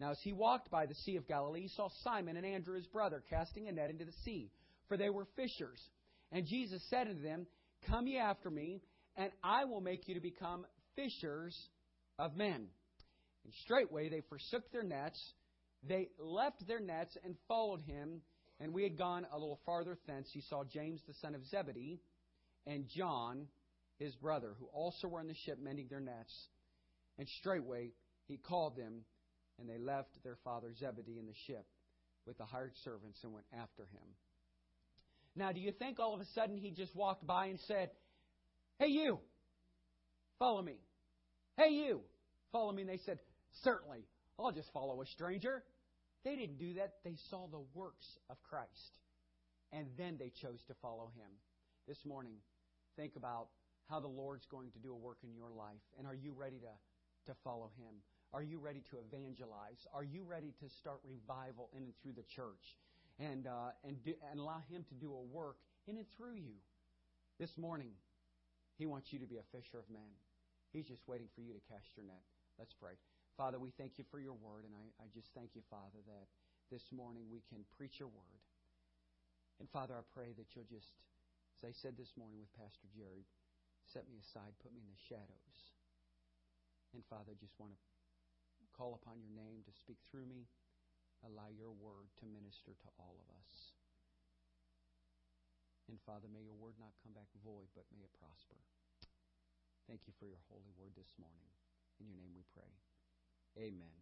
Now, 0.00 0.12
as 0.12 0.18
he 0.22 0.32
walked 0.32 0.70
by 0.70 0.86
the 0.86 0.94
Sea 0.94 1.16
of 1.16 1.26
Galilee, 1.26 1.62
he 1.62 1.68
saw 1.68 1.88
Simon 2.02 2.36
and 2.36 2.46
Andrew 2.46 2.76
his 2.76 2.86
brother 2.86 3.22
casting 3.28 3.68
a 3.68 3.72
net 3.72 3.90
into 3.90 4.04
the 4.04 4.12
sea, 4.24 4.50
for 4.86 4.96
they 4.96 5.10
were 5.10 5.26
fishers. 5.36 5.80
And 6.30 6.46
Jesus 6.46 6.82
said 6.88 7.08
unto 7.08 7.22
them, 7.22 7.46
Come 7.88 8.06
ye 8.06 8.18
after 8.18 8.48
me, 8.48 8.80
and 9.16 9.30
I 9.42 9.64
will 9.64 9.80
make 9.80 10.06
you 10.06 10.14
to 10.14 10.20
become 10.20 10.66
fishers 10.94 11.56
of 12.18 12.36
men. 12.36 12.68
And 13.44 13.52
straightway 13.64 14.08
they 14.08 14.22
forsook 14.28 14.70
their 14.70 14.82
nets 14.82 15.20
they 15.86 16.08
left 16.18 16.66
their 16.66 16.80
nets 16.80 17.16
and 17.24 17.36
followed 17.46 17.80
him. 17.82 18.22
And 18.60 18.72
we 18.72 18.82
had 18.82 18.98
gone 18.98 19.26
a 19.32 19.38
little 19.38 19.60
farther 19.64 19.96
thence. 20.06 20.28
He 20.32 20.40
saw 20.40 20.64
James 20.64 21.00
the 21.06 21.14
son 21.14 21.34
of 21.34 21.46
Zebedee 21.46 22.00
and 22.66 22.86
John 22.88 23.46
his 23.98 24.14
brother, 24.16 24.54
who 24.58 24.66
also 24.66 25.08
were 25.08 25.20
in 25.20 25.28
the 25.28 25.34
ship 25.44 25.58
mending 25.60 25.88
their 25.88 26.00
nets. 26.00 26.32
And 27.18 27.28
straightway 27.40 27.90
he 28.26 28.36
called 28.36 28.76
them, 28.76 29.04
and 29.58 29.68
they 29.68 29.78
left 29.78 30.10
their 30.22 30.36
father 30.44 30.72
Zebedee 30.78 31.18
in 31.18 31.26
the 31.26 31.34
ship 31.46 31.66
with 32.26 32.38
the 32.38 32.44
hired 32.44 32.72
servants 32.84 33.18
and 33.24 33.32
went 33.32 33.46
after 33.52 33.84
him. 33.84 34.06
Now, 35.34 35.52
do 35.52 35.60
you 35.60 35.72
think 35.72 35.98
all 35.98 36.14
of 36.14 36.20
a 36.20 36.26
sudden 36.34 36.56
he 36.58 36.70
just 36.70 36.94
walked 36.94 37.26
by 37.26 37.46
and 37.46 37.58
said, 37.66 37.90
Hey, 38.78 38.88
you, 38.88 39.18
follow 40.38 40.62
me? 40.62 40.80
Hey, 41.56 41.70
you, 41.70 42.02
follow 42.52 42.72
me? 42.72 42.82
And 42.82 42.90
they 42.90 43.00
said, 43.04 43.18
Certainly. 43.62 44.04
I'll 44.38 44.52
just 44.52 44.72
follow 44.72 45.02
a 45.02 45.06
stranger. 45.06 45.62
They 46.24 46.36
didn't 46.36 46.58
do 46.58 46.74
that. 46.74 46.94
They 47.04 47.16
saw 47.30 47.48
the 47.48 47.62
works 47.74 48.06
of 48.30 48.36
Christ. 48.48 48.98
And 49.72 49.86
then 49.98 50.16
they 50.18 50.30
chose 50.30 50.62
to 50.68 50.74
follow 50.80 51.10
him. 51.16 51.30
This 51.86 51.98
morning, 52.04 52.36
think 52.96 53.16
about 53.16 53.48
how 53.88 54.00
the 54.00 54.08
Lord's 54.08 54.46
going 54.46 54.70
to 54.72 54.78
do 54.78 54.92
a 54.92 54.96
work 54.96 55.18
in 55.22 55.34
your 55.34 55.50
life. 55.50 55.82
And 55.98 56.06
are 56.06 56.14
you 56.14 56.32
ready 56.36 56.58
to, 56.58 57.32
to 57.32 57.38
follow 57.44 57.70
him? 57.76 57.94
Are 58.32 58.42
you 58.42 58.58
ready 58.58 58.82
to 58.90 58.98
evangelize? 59.08 59.86
Are 59.94 60.04
you 60.04 60.22
ready 60.22 60.52
to 60.60 60.68
start 60.68 61.00
revival 61.04 61.70
in 61.76 61.84
and 61.84 61.94
through 62.02 62.12
the 62.12 62.28
church? 62.34 62.76
And, 63.18 63.46
uh, 63.46 63.72
and, 63.84 64.02
do, 64.04 64.14
and 64.30 64.38
allow 64.38 64.62
him 64.70 64.84
to 64.88 64.94
do 64.94 65.12
a 65.12 65.34
work 65.34 65.56
in 65.86 65.96
and 65.96 66.06
through 66.16 66.36
you. 66.36 66.54
This 67.40 67.50
morning, 67.56 67.90
he 68.76 68.86
wants 68.86 69.12
you 69.12 69.18
to 69.18 69.26
be 69.26 69.36
a 69.36 69.46
fisher 69.50 69.78
of 69.78 69.88
men. 69.90 70.10
He's 70.72 70.86
just 70.86 71.02
waiting 71.08 71.28
for 71.34 71.40
you 71.40 71.52
to 71.52 71.60
cast 71.72 71.86
your 71.96 72.06
net. 72.06 72.22
Let's 72.58 72.74
pray. 72.78 72.92
Father, 73.38 73.62
we 73.62 73.70
thank 73.78 74.02
you 74.02 74.04
for 74.10 74.18
your 74.18 74.34
word, 74.34 74.66
and 74.66 74.74
I, 74.74 74.82
I 74.98 75.06
just 75.14 75.30
thank 75.30 75.54
you, 75.54 75.62
Father, 75.70 76.02
that 76.10 76.26
this 76.74 76.82
morning 76.90 77.30
we 77.30 77.38
can 77.46 77.62
preach 77.78 78.02
your 78.02 78.10
word. 78.10 78.42
And 79.62 79.70
Father, 79.70 79.94
I 79.94 80.02
pray 80.10 80.34
that 80.34 80.58
you'll 80.58 80.66
just, 80.66 80.90
as 81.54 81.62
I 81.62 81.70
said 81.70 81.94
this 81.94 82.10
morning 82.18 82.42
with 82.42 82.50
Pastor 82.58 82.90
Jerry, 82.90 83.22
set 83.94 84.10
me 84.10 84.18
aside, 84.18 84.58
put 84.58 84.74
me 84.74 84.82
in 84.82 84.90
the 84.90 85.06
shadows. 85.06 85.58
And 86.90 87.06
Father, 87.06 87.30
I 87.30 87.38
just 87.38 87.54
want 87.62 87.78
to 87.78 87.80
call 88.74 88.98
upon 88.98 89.22
your 89.22 89.30
name 89.30 89.62
to 89.70 89.72
speak 89.86 90.02
through 90.10 90.26
me. 90.26 90.50
Allow 91.22 91.54
your 91.54 91.70
word 91.78 92.10
to 92.18 92.26
minister 92.26 92.74
to 92.74 92.88
all 92.98 93.22
of 93.22 93.28
us. 93.38 93.50
And 95.86 96.02
Father, 96.02 96.26
may 96.26 96.42
your 96.42 96.58
word 96.58 96.74
not 96.82 96.98
come 97.06 97.14
back 97.14 97.30
void, 97.38 97.70
but 97.78 97.86
may 97.94 98.02
it 98.02 98.14
prosper. 98.18 98.58
Thank 99.86 100.10
you 100.10 100.14
for 100.18 100.26
your 100.26 100.42
holy 100.50 100.74
word 100.74 100.98
this 100.98 101.14
morning. 101.22 101.54
In 102.02 102.10
your 102.10 102.18
name 102.18 102.34
we 102.34 102.42
pray. 102.50 102.87
Amen. 103.56 103.96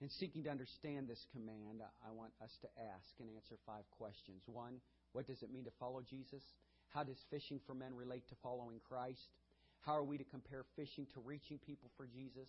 In 0.00 0.08
seeking 0.10 0.44
to 0.44 0.50
understand 0.50 1.08
this 1.08 1.26
command, 1.32 1.82
I 2.06 2.12
want 2.12 2.30
us 2.42 2.54
to 2.62 2.68
ask 2.94 3.10
and 3.18 3.28
answer 3.34 3.56
five 3.66 3.82
questions. 3.90 4.42
One, 4.46 4.80
what 5.12 5.26
does 5.26 5.42
it 5.42 5.50
mean 5.50 5.64
to 5.64 5.74
follow 5.80 6.02
Jesus? 6.02 6.42
How 6.88 7.02
does 7.02 7.18
fishing 7.30 7.60
for 7.66 7.74
men 7.74 7.94
relate 7.94 8.28
to 8.28 8.36
following 8.42 8.78
Christ? 8.88 9.34
How 9.80 9.96
are 9.96 10.04
we 10.04 10.18
to 10.18 10.24
compare 10.24 10.64
fishing 10.76 11.06
to 11.14 11.20
reaching 11.20 11.58
people 11.58 11.90
for 11.96 12.06
Jesus? 12.06 12.48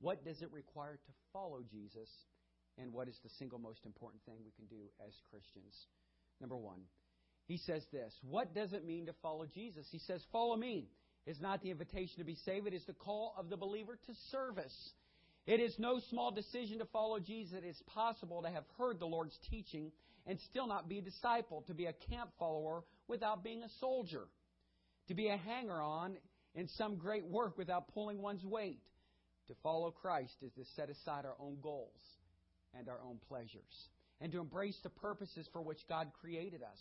What 0.00 0.24
does 0.24 0.40
it 0.40 0.50
require 0.52 0.96
to 0.96 1.12
follow 1.32 1.60
Jesus? 1.70 2.08
And 2.78 2.92
what 2.92 3.08
is 3.08 3.18
the 3.22 3.30
single 3.38 3.58
most 3.58 3.84
important 3.84 4.22
thing 4.24 4.36
we 4.44 4.52
can 4.52 4.66
do 4.66 4.84
as 5.06 5.12
Christians? 5.30 5.74
Number 6.40 6.56
one, 6.56 6.80
he 7.46 7.58
says 7.58 7.82
this 7.92 8.12
What 8.22 8.54
does 8.54 8.72
it 8.72 8.86
mean 8.86 9.06
to 9.06 9.14
follow 9.22 9.46
Jesus? 9.46 9.86
He 9.90 9.98
says, 9.98 10.24
Follow 10.32 10.56
me 10.56 10.88
is 11.26 11.40
not 11.40 11.62
the 11.62 11.70
invitation 11.70 12.18
to 12.18 12.24
be 12.24 12.36
saved, 12.44 12.66
it 12.66 12.74
is 12.74 12.84
the 12.86 12.92
call 12.92 13.34
of 13.36 13.48
the 13.48 13.56
believer 13.56 13.98
to 14.06 14.12
service. 14.30 14.92
It 15.46 15.60
is 15.60 15.74
no 15.78 16.00
small 16.10 16.30
decision 16.30 16.78
to 16.78 16.84
follow 16.86 17.20
Jesus. 17.20 17.54
It 17.56 17.66
is 17.66 17.80
possible 17.86 18.42
to 18.42 18.50
have 18.50 18.64
heard 18.78 18.98
the 18.98 19.06
Lord's 19.06 19.38
teaching 19.48 19.92
and 20.26 20.38
still 20.50 20.66
not 20.66 20.88
be 20.88 20.98
a 20.98 21.02
disciple, 21.02 21.62
to 21.68 21.74
be 21.74 21.86
a 21.86 21.92
camp 22.10 22.30
follower 22.38 22.82
without 23.06 23.44
being 23.44 23.62
a 23.62 23.68
soldier, 23.80 24.24
to 25.06 25.14
be 25.14 25.28
a 25.28 25.36
hanger 25.36 25.80
on 25.80 26.16
in 26.54 26.68
some 26.76 26.96
great 26.96 27.24
work 27.24 27.56
without 27.58 27.92
pulling 27.94 28.20
one's 28.20 28.44
weight. 28.44 28.82
To 29.48 29.54
follow 29.62 29.92
Christ 29.92 30.34
is 30.42 30.52
to 30.54 30.64
set 30.74 30.90
aside 30.90 31.24
our 31.24 31.36
own 31.38 31.58
goals 31.62 32.00
and 32.76 32.88
our 32.88 32.98
own 33.04 33.18
pleasures, 33.28 33.88
and 34.20 34.32
to 34.32 34.40
embrace 34.40 34.76
the 34.82 34.90
purposes 34.90 35.48
for 35.52 35.62
which 35.62 35.78
God 35.88 36.08
created 36.20 36.62
us. 36.62 36.80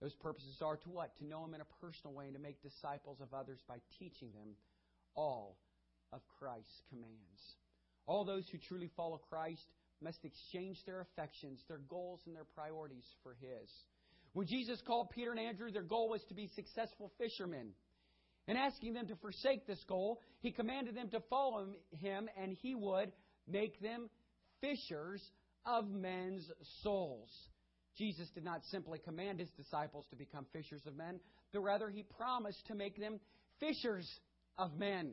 Those 0.00 0.14
purposes 0.14 0.62
are 0.62 0.76
to 0.76 0.88
what? 0.90 1.16
To 1.18 1.26
know 1.26 1.44
Him 1.44 1.54
in 1.54 1.60
a 1.60 1.84
personal 1.84 2.14
way 2.14 2.26
and 2.26 2.34
to 2.34 2.40
make 2.40 2.62
disciples 2.62 3.20
of 3.20 3.34
others 3.34 3.58
by 3.66 3.78
teaching 3.98 4.30
them 4.32 4.54
all 5.14 5.56
of 6.12 6.20
Christ's 6.38 6.82
commands. 6.88 7.56
All 8.06 8.24
those 8.24 8.48
who 8.50 8.58
truly 8.58 8.90
follow 8.96 9.20
Christ 9.28 9.66
must 10.00 10.24
exchange 10.24 10.78
their 10.86 11.00
affections, 11.00 11.60
their 11.68 11.80
goals, 11.88 12.20
and 12.26 12.34
their 12.34 12.46
priorities 12.54 13.04
for 13.22 13.34
His. 13.40 13.68
When 14.32 14.46
Jesus 14.46 14.80
called 14.86 15.10
Peter 15.10 15.32
and 15.32 15.40
Andrew, 15.40 15.70
their 15.72 15.82
goal 15.82 16.08
was 16.08 16.22
to 16.28 16.34
be 16.34 16.48
successful 16.54 17.10
fishermen. 17.18 17.70
And 18.46 18.56
asking 18.56 18.94
them 18.94 19.08
to 19.08 19.16
forsake 19.16 19.66
this 19.66 19.82
goal, 19.88 20.20
He 20.40 20.52
commanded 20.52 20.94
them 20.94 21.08
to 21.10 21.20
follow 21.28 21.66
Him, 21.90 22.28
and 22.40 22.56
He 22.62 22.74
would 22.74 23.12
make 23.46 23.80
them 23.80 24.08
fishers 24.60 25.22
of 25.66 25.90
men's 25.90 26.48
souls. 26.82 27.30
Jesus 27.98 28.28
did 28.30 28.44
not 28.44 28.62
simply 28.70 29.00
command 29.00 29.40
His 29.40 29.50
disciples 29.50 30.06
to 30.10 30.16
become 30.16 30.46
fishers 30.52 30.82
of 30.86 30.96
men, 30.96 31.20
but 31.52 31.60
rather 31.60 31.90
He 31.90 32.04
promised 32.04 32.64
to 32.68 32.74
make 32.74 32.98
them 32.98 33.18
fishers 33.58 34.08
of 34.56 34.78
men. 34.78 35.12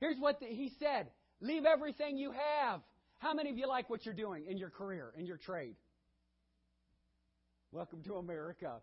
Here's 0.00 0.18
what 0.18 0.40
the, 0.40 0.46
He 0.46 0.70
said 0.78 1.08
Leave 1.40 1.64
everything 1.66 2.16
you 2.16 2.32
have. 2.32 2.80
How 3.18 3.34
many 3.34 3.50
of 3.50 3.58
you 3.58 3.66
like 3.66 3.90
what 3.90 4.04
you're 4.06 4.14
doing 4.14 4.46
in 4.48 4.56
your 4.56 4.70
career, 4.70 5.12
in 5.18 5.26
your 5.26 5.36
trade? 5.36 5.74
Welcome 7.72 8.02
to 8.04 8.14
America. 8.14 8.76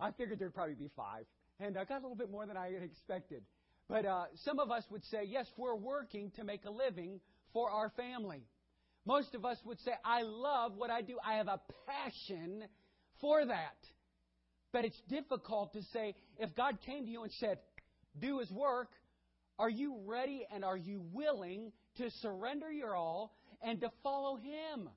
I 0.00 0.12
figured 0.12 0.38
there'd 0.38 0.54
probably 0.54 0.74
be 0.74 0.90
five, 0.96 1.24
and 1.60 1.76
I 1.76 1.84
got 1.84 1.98
a 1.98 2.02
little 2.02 2.16
bit 2.16 2.30
more 2.30 2.46
than 2.46 2.56
I 2.56 2.72
had 2.72 2.82
expected. 2.82 3.42
But 3.88 4.06
uh, 4.06 4.24
some 4.44 4.58
of 4.58 4.70
us 4.70 4.84
would 4.90 5.04
say, 5.04 5.24
yes, 5.26 5.46
we're 5.56 5.74
working 5.74 6.30
to 6.36 6.44
make 6.44 6.64
a 6.64 6.70
living 6.70 7.20
for 7.52 7.70
our 7.70 7.90
family. 7.96 8.42
Most 9.06 9.34
of 9.34 9.44
us 9.44 9.58
would 9.64 9.78
say, 9.80 9.92
I 10.04 10.22
love 10.22 10.72
what 10.76 10.90
I 10.90 11.02
do. 11.02 11.18
I 11.24 11.34
have 11.34 11.48
a 11.48 11.60
passion 11.86 12.64
for 13.20 13.44
that. 13.44 13.76
But 14.72 14.84
it's 14.84 15.00
difficult 15.08 15.72
to 15.74 15.82
say, 15.92 16.14
if 16.38 16.54
God 16.56 16.78
came 16.84 17.04
to 17.04 17.10
you 17.10 17.22
and 17.22 17.32
said, 17.38 17.58
do 18.18 18.38
His 18.38 18.50
work, 18.50 18.90
are 19.58 19.70
you 19.70 20.00
ready 20.06 20.46
and 20.52 20.64
are 20.64 20.76
you 20.76 21.02
willing 21.12 21.72
to 21.98 22.10
surrender 22.22 22.72
your 22.72 22.96
all 22.96 23.36
and 23.62 23.80
to 23.82 23.90
follow 24.02 24.36
Him? 24.36 24.88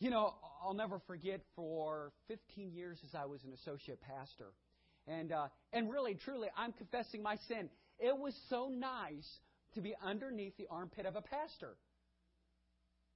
You 0.00 0.10
know, 0.10 0.34
I'll 0.64 0.74
never 0.74 1.00
forget 1.06 1.40
for 1.54 2.12
15 2.28 2.72
years 2.72 2.98
as 3.04 3.14
I 3.14 3.26
was 3.26 3.42
an 3.44 3.52
associate 3.52 4.00
pastor. 4.00 4.52
And, 5.06 5.32
uh, 5.32 5.48
and 5.72 5.90
really, 5.90 6.14
truly, 6.14 6.48
I'm 6.56 6.72
confessing 6.72 7.22
my 7.22 7.36
sin. 7.48 7.68
It 7.98 8.16
was 8.16 8.34
so 8.50 8.68
nice 8.68 9.28
to 9.74 9.80
be 9.80 9.94
underneath 10.04 10.56
the 10.56 10.66
armpit 10.70 11.06
of 11.06 11.16
a 11.16 11.22
pastor. 11.22 11.76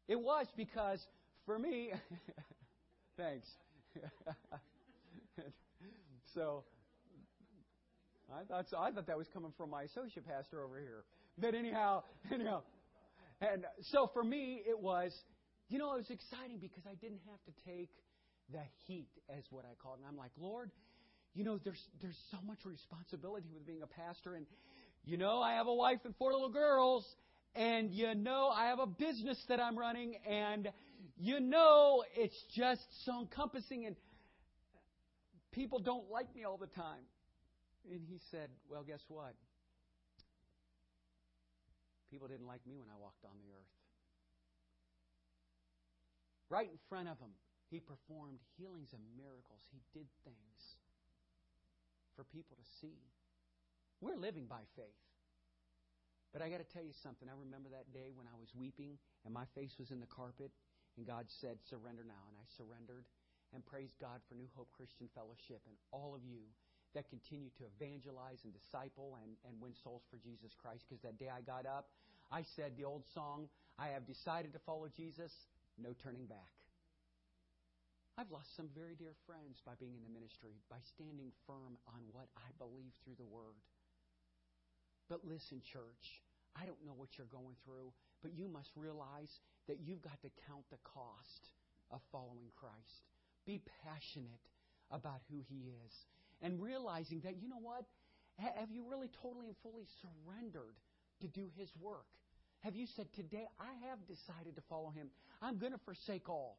It 0.08 0.20
was 0.20 0.46
because, 0.56 1.04
for 1.44 1.58
me, 1.58 1.90
thanks. 3.16 3.48
so, 6.34 6.64
I 8.32 8.44
thought 8.44 8.66
so. 8.70 8.78
I 8.78 8.90
thought 8.90 9.06
that 9.06 9.18
was 9.18 9.28
coming 9.32 9.52
from 9.56 9.70
my 9.70 9.82
associate 9.82 10.26
pastor 10.26 10.62
over 10.62 10.78
here. 10.78 11.04
But 11.38 11.54
anyhow, 11.54 12.02
anyhow, 12.32 12.62
and 13.40 13.64
so 13.90 14.10
for 14.12 14.22
me, 14.22 14.62
it 14.66 14.78
was 14.78 15.12
you 15.68 15.78
know, 15.78 15.94
it 15.94 15.98
was 15.98 16.10
exciting 16.10 16.58
because 16.58 16.84
I 16.86 16.94
didn't 16.94 17.20
have 17.26 17.42
to 17.44 17.52
take 17.66 17.90
the 18.52 18.62
heat, 18.86 19.08
as 19.28 19.42
what 19.50 19.64
I 19.64 19.74
call 19.82 19.94
it. 19.94 19.98
And 19.98 20.06
I'm 20.06 20.16
like, 20.16 20.30
Lord, 20.38 20.70
you 21.34 21.42
know, 21.42 21.58
there's 21.64 21.82
there's 22.00 22.18
so 22.30 22.38
much 22.46 22.58
responsibility 22.64 23.48
with 23.52 23.66
being 23.66 23.82
a 23.82 23.86
pastor, 23.86 24.34
and 24.34 24.46
you 25.04 25.16
know, 25.16 25.40
I 25.40 25.54
have 25.54 25.66
a 25.66 25.74
wife 25.74 25.98
and 26.04 26.14
four 26.16 26.32
little 26.32 26.50
girls, 26.50 27.04
and 27.56 27.90
you 27.90 28.14
know, 28.14 28.48
I 28.48 28.66
have 28.66 28.78
a 28.78 28.86
business 28.86 29.42
that 29.48 29.60
I'm 29.60 29.78
running, 29.78 30.16
and 30.28 30.70
you 31.16 31.40
know, 31.40 32.04
it's 32.14 32.36
just 32.54 32.82
so 33.04 33.20
encompassing, 33.20 33.86
and 33.86 33.96
people 35.52 35.78
don't 35.78 36.10
like 36.10 36.34
me 36.34 36.44
all 36.44 36.58
the 36.58 36.66
time. 36.66 37.02
And 37.90 38.00
he 38.08 38.20
said, 38.30 38.50
Well, 38.68 38.82
guess 38.82 39.00
what? 39.08 39.34
People 42.10 42.28
didn't 42.28 42.46
like 42.46 42.64
me 42.66 42.76
when 42.76 42.88
I 42.88 43.00
walked 43.00 43.24
on 43.24 43.32
the 43.38 43.50
earth. 43.52 43.72
Right 46.48 46.68
in 46.70 46.78
front 46.88 47.08
of 47.08 47.18
him, 47.18 47.30
he 47.70 47.80
performed 47.80 48.38
healings 48.56 48.90
and 48.92 49.02
miracles. 49.16 49.60
He 49.72 49.80
did 49.92 50.06
things 50.24 50.60
for 52.14 52.24
people 52.24 52.56
to 52.56 52.66
see. 52.80 52.94
We're 54.00 54.16
living 54.16 54.46
by 54.46 54.62
faith. 54.76 55.05
But 56.36 56.44
I 56.44 56.52
got 56.52 56.60
to 56.60 56.68
tell 56.68 56.84
you 56.84 56.92
something. 56.92 57.32
I 57.32 57.36
remember 57.48 57.72
that 57.72 57.88
day 57.96 58.12
when 58.12 58.28
I 58.28 58.36
was 58.36 58.52
weeping 58.52 59.00
and 59.24 59.32
my 59.32 59.48
face 59.56 59.80
was 59.80 59.88
in 59.88 60.04
the 60.04 60.12
carpet, 60.12 60.52
and 61.00 61.08
God 61.08 61.32
said, 61.32 61.56
Surrender 61.64 62.04
now. 62.04 62.28
And 62.28 62.36
I 62.36 62.44
surrendered. 62.60 63.08
And 63.56 63.64
praise 63.64 63.96
God 63.96 64.20
for 64.28 64.36
New 64.36 64.52
Hope 64.52 64.68
Christian 64.76 65.08
Fellowship 65.16 65.64
and 65.64 65.80
all 65.96 66.12
of 66.12 66.20
you 66.28 66.44
that 66.92 67.08
continue 67.08 67.48
to 67.56 67.64
evangelize 67.72 68.44
and 68.44 68.52
disciple 68.52 69.16
and, 69.24 69.32
and 69.48 69.56
win 69.64 69.72
souls 69.80 70.04
for 70.12 70.20
Jesus 70.20 70.52
Christ. 70.52 70.84
Because 70.84 71.00
that 71.08 71.16
day 71.16 71.32
I 71.32 71.40
got 71.40 71.64
up, 71.64 71.88
I 72.28 72.44
said 72.44 72.76
the 72.76 72.84
old 72.84 73.08
song, 73.16 73.48
I 73.80 73.96
have 73.96 74.04
decided 74.04 74.52
to 74.52 74.60
follow 74.60 74.92
Jesus 74.92 75.32
no 75.80 75.96
turning 75.96 76.28
back. 76.28 76.52
I've 78.20 78.28
lost 78.28 78.52
some 78.60 78.68
very 78.76 78.92
dear 78.92 79.16
friends 79.24 79.64
by 79.64 79.72
being 79.80 79.96
in 79.96 80.04
the 80.04 80.12
ministry, 80.12 80.60
by 80.68 80.84
standing 80.84 81.32
firm 81.48 81.80
on 81.88 82.04
what 82.12 82.28
I 82.36 82.52
believe 82.60 82.92
through 83.00 83.16
the 83.16 83.24
Word. 83.24 83.56
But 85.08 85.24
listen, 85.24 85.64
church, 85.64 86.25
I 86.56 86.64
don't 86.64 86.80
know 86.84 86.96
what 86.96 87.10
you're 87.16 87.30
going 87.30 87.54
through, 87.64 87.92
but 88.22 88.32
you 88.34 88.48
must 88.48 88.70
realize 88.76 89.30
that 89.68 89.78
you've 89.84 90.02
got 90.02 90.20
to 90.22 90.30
count 90.48 90.64
the 90.70 90.80
cost 90.82 91.52
of 91.90 92.00
following 92.10 92.48
Christ. 92.56 93.04
Be 93.44 93.60
passionate 93.84 94.42
about 94.90 95.20
who 95.30 95.44
He 95.48 95.70
is. 95.86 95.92
And 96.42 96.60
realizing 96.60 97.20
that, 97.24 97.36
you 97.40 97.48
know 97.48 97.60
what? 97.60 97.84
Have 98.38 98.70
you 98.70 98.84
really 98.88 99.08
totally 99.22 99.46
and 99.46 99.56
fully 99.62 99.86
surrendered 100.00 100.76
to 101.20 101.28
do 101.28 101.48
His 101.56 101.68
work? 101.80 102.06
Have 102.60 102.74
you 102.74 102.86
said, 102.96 103.06
Today 103.14 103.46
I 103.60 103.88
have 103.88 103.98
decided 104.06 104.56
to 104.56 104.62
follow 104.68 104.90
him? 104.90 105.08
I'm 105.40 105.58
going 105.58 105.72
to 105.72 105.78
forsake 105.84 106.28
all, 106.28 106.58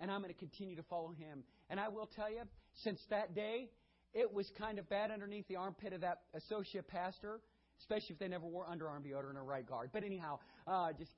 and 0.00 0.10
I'm 0.10 0.20
going 0.20 0.32
to 0.32 0.38
continue 0.38 0.76
to 0.76 0.82
follow 0.82 1.12
him. 1.12 1.44
And 1.70 1.80
I 1.80 1.88
will 1.88 2.08
tell 2.14 2.30
you, 2.30 2.42
since 2.84 3.00
that 3.10 3.34
day, 3.34 3.70
it 4.12 4.32
was 4.32 4.50
kind 4.58 4.78
of 4.78 4.88
bad 4.88 5.10
underneath 5.10 5.48
the 5.48 5.56
armpit 5.56 5.92
of 5.92 6.00
that 6.02 6.22
associate 6.34 6.88
pastor, 6.88 7.40
especially 7.80 8.14
if 8.14 8.18
they 8.18 8.28
never 8.28 8.46
wore 8.46 8.66
underarm 8.66 9.04
deodorant 9.04 9.36
or 9.36 9.40
a 9.40 9.44
right 9.44 9.66
guard. 9.66 9.90
But 9.92 10.04
anyhow, 10.04 10.38
uh, 10.66 10.92
just. 10.92 11.10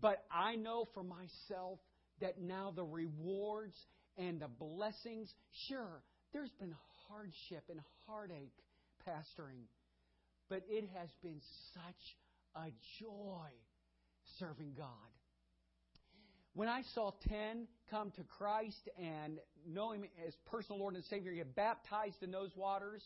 But 0.00 0.24
I 0.30 0.56
know 0.56 0.86
for 0.92 1.02
myself 1.02 1.78
that 2.20 2.40
now 2.40 2.72
the 2.74 2.84
rewards 2.84 3.76
and 4.18 4.40
the 4.40 4.48
blessings, 4.48 5.32
sure, 5.68 6.02
there's 6.32 6.52
been 6.60 6.74
hardship 7.08 7.64
and 7.70 7.80
heartache 8.06 8.52
pastoring, 9.06 9.64
but 10.48 10.62
it 10.68 10.88
has 10.94 11.08
been 11.22 11.40
such 11.74 12.16
a 12.56 12.70
joy 13.00 13.48
serving 14.38 14.74
God. 14.76 14.86
When 16.54 16.68
I 16.68 16.82
saw 16.94 17.10
10 17.28 17.66
come 17.90 18.10
to 18.12 18.24
Christ 18.24 18.88
and 18.98 19.38
know 19.68 19.92
Him 19.92 20.04
as 20.26 20.34
personal 20.46 20.80
Lord 20.80 20.94
and 20.94 21.04
Savior, 21.04 21.32
get 21.32 21.54
baptized 21.54 22.22
in 22.22 22.30
those 22.30 22.50
waters, 22.56 23.02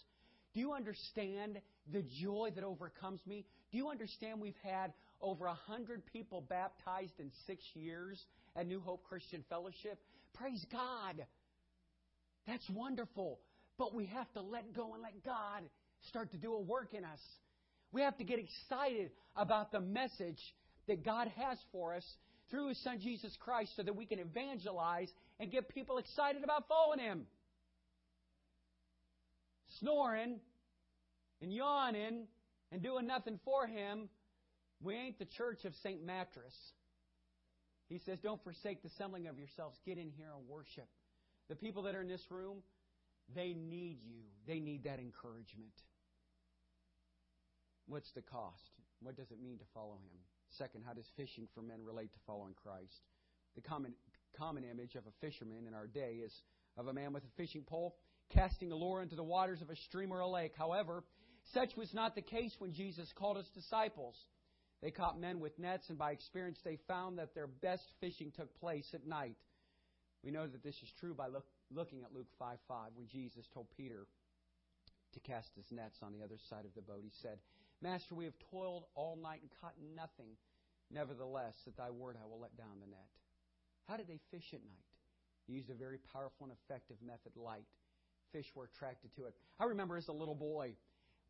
do 0.54 0.61
you 0.61 0.73
understand 0.73 1.61
the 1.92 2.04
joy 2.22 2.50
that 2.54 2.64
overcomes 2.64 3.20
me? 3.26 3.44
Do 3.70 3.78
you 3.78 3.88
understand 3.88 4.40
we've 4.40 4.54
had 4.62 4.92
over 5.20 5.46
a 5.46 5.54
hundred 5.54 6.02
people 6.06 6.40
baptized 6.49 7.18
in 7.18 7.30
six 7.46 7.62
years 7.75 8.22
at 8.56 8.66
New 8.66 8.80
Hope 8.80 9.04
Christian 9.04 9.44
Fellowship? 9.49 9.99
Praise 10.34 10.64
God. 10.70 11.25
That's 12.46 12.68
wonderful. 12.70 13.40
But 13.78 13.94
we 13.94 14.06
have 14.06 14.30
to 14.32 14.40
let 14.40 14.75
go 14.75 14.94
and 14.94 15.02
let 15.02 15.25
God 15.25 15.62
start 16.08 16.30
to 16.32 16.38
do 16.38 16.54
a 16.54 16.60
work 16.60 16.94
in 16.94 17.04
us. 17.04 17.20
We 17.92 18.02
have 18.02 18.16
to 18.18 18.25
get 18.25 18.38
excited 18.38 19.10
about 19.37 19.72
the 19.72 19.80
message 19.80 20.40
that 20.87 21.04
God 21.04 21.28
has 21.37 21.58
for 21.72 21.94
us 21.94 22.04
through 22.50 22.68
His 22.68 22.82
Son 22.82 22.99
Jesus 23.00 23.37
Christ 23.40 23.72
so 23.76 23.82
that 23.82 23.94
we 23.94 24.06
can 24.06 24.18
evangelize 24.18 25.08
and 25.38 25.50
get 25.50 25.68
people 25.68 25.99
excited 25.99 26.44
about 26.44 26.68
following 26.68 26.99
Him. 26.99 27.26
Snoring 29.78 30.40
and 31.42 31.52
yawning 31.52 32.26
and 32.73 32.82
doing 32.82 33.06
nothing 33.06 33.38
for 33.44 33.66
Him, 33.66 34.09
we 34.82 34.94
ain't 34.94 35.18
the 35.18 35.26
church 35.26 35.64
of 35.64 35.75
St. 35.82 36.04
Mattress. 36.04 36.54
He 37.88 37.99
says, 37.99 38.18
Don't 38.23 38.42
forsake 38.42 38.82
the 38.82 38.88
assembling 38.88 39.26
of 39.26 39.38
yourselves. 39.38 39.78
Get 39.85 39.99
in 39.99 40.11
here 40.16 40.30
and 40.37 40.49
worship. 40.49 40.88
The 41.49 41.56
people 41.56 41.82
that 41.85 41.94
are 41.94 42.00
in 42.00 42.09
this 42.09 42.25
room, 42.30 42.59
they 43.35 43.54
need 43.54 43.99
you. 44.02 44.23
They 44.47 44.61
need 44.61 44.85
that 44.85 45.00
encouragement. 45.00 45.75
What's 47.87 48.11
the 48.12 48.23
cost? 48.23 48.70
What 49.02 49.16
does 49.16 49.30
it 49.30 49.42
mean 49.42 49.59
to 49.59 49.64
follow 49.75 49.94
Him? 49.94 50.18
Second, 50.56 50.85
how 50.87 50.92
does 50.92 51.06
fishing 51.16 51.49
for 51.54 51.62
men 51.62 51.78
relate 51.85 52.12
to 52.12 52.18
following 52.26 52.54
Christ? 52.54 53.02
The 53.56 53.61
common, 53.61 53.94
common 54.37 54.64
image 54.64 54.94
of 54.94 55.04
a 55.06 55.26
fisherman 55.26 55.66
in 55.66 55.75
our 55.75 55.87
day 55.87 56.20
is 56.25 56.32
of 56.76 56.87
a 56.87 56.92
man 56.92 57.12
with 57.12 57.25
a 57.25 57.37
fishing 57.37 57.62
pole 57.62 57.97
casting 58.32 58.70
a 58.70 58.76
lure 58.76 59.02
into 59.02 59.16
the 59.16 59.25
waters 59.25 59.61
of 59.61 59.70
a 59.70 59.76
stream 59.76 60.12
or 60.12 60.20
a 60.20 60.28
lake. 60.28 60.52
However, 60.56 61.02
such 61.52 61.76
was 61.76 61.92
not 61.95 62.14
the 62.14 62.23
case 62.23 62.54
when 62.59 62.73
Jesus 62.73 63.12
called 63.16 63.37
his 63.37 63.49
disciples. 63.49 64.16
They 64.83 64.90
caught 64.90 65.21
men 65.21 65.40
with 65.40 65.59
nets, 65.59 65.88
and 65.88 65.99
by 65.99 66.12
experience 66.12 66.59
they 66.64 66.78
found 66.88 67.19
that 67.19 67.35
their 67.35 67.47
best 67.47 67.85
fishing 68.00 68.33
took 68.35 68.59
place 68.61 68.87
at 68.95 69.07
night. 69.07 69.37
We 70.23 70.30
know 70.30 70.47
that 70.47 70.62
this 70.62 70.76
is 70.76 70.90
true 71.00 71.14
by 71.14 71.28
look, 71.28 71.47
looking 71.71 72.02
at 72.02 72.14
Luke 72.14 72.28
5 72.38 72.59
5, 72.69 72.90
when 72.95 73.09
Jesus 73.09 73.45
told 73.52 73.66
Peter 73.76 74.07
to 75.12 75.21
cast 75.21 75.49
his 75.57 75.66
nets 75.71 75.99
on 76.02 76.12
the 76.12 76.23
other 76.23 76.38
side 76.49 76.64
of 76.64 76.75
the 76.75 76.83
boat. 76.83 77.00
He 77.02 77.12
said, 77.23 77.38
Master, 77.83 78.14
we 78.14 78.25
have 78.25 78.35
toiled 78.50 78.85
all 78.95 79.16
night 79.16 79.40
and 79.40 79.50
caught 79.61 79.75
nothing. 79.97 80.37
Nevertheless, 80.90 81.54
at 81.66 81.76
thy 81.76 81.90
word 81.90 82.16
I 82.21 82.26
will 82.26 82.40
let 82.40 82.57
down 82.57 82.80
the 82.80 82.90
net. 82.90 83.09
How 83.88 83.97
did 83.97 84.09
they 84.09 84.21
fish 84.30 84.52
at 84.52 84.61
night? 84.61 84.90
He 85.47 85.54
used 85.54 85.71
a 85.71 85.75
very 85.75 85.99
powerful 86.12 86.47
and 86.47 86.52
effective 86.52 86.97
method, 87.04 87.33
light. 87.37 87.66
Fish 88.33 88.47
were 88.54 88.64
attracted 88.64 89.14
to 89.16 89.25
it. 89.25 89.35
I 89.59 89.64
remember 89.64 89.97
as 89.97 90.09
a 90.09 90.12
little 90.12 90.35
boy, 90.35 90.75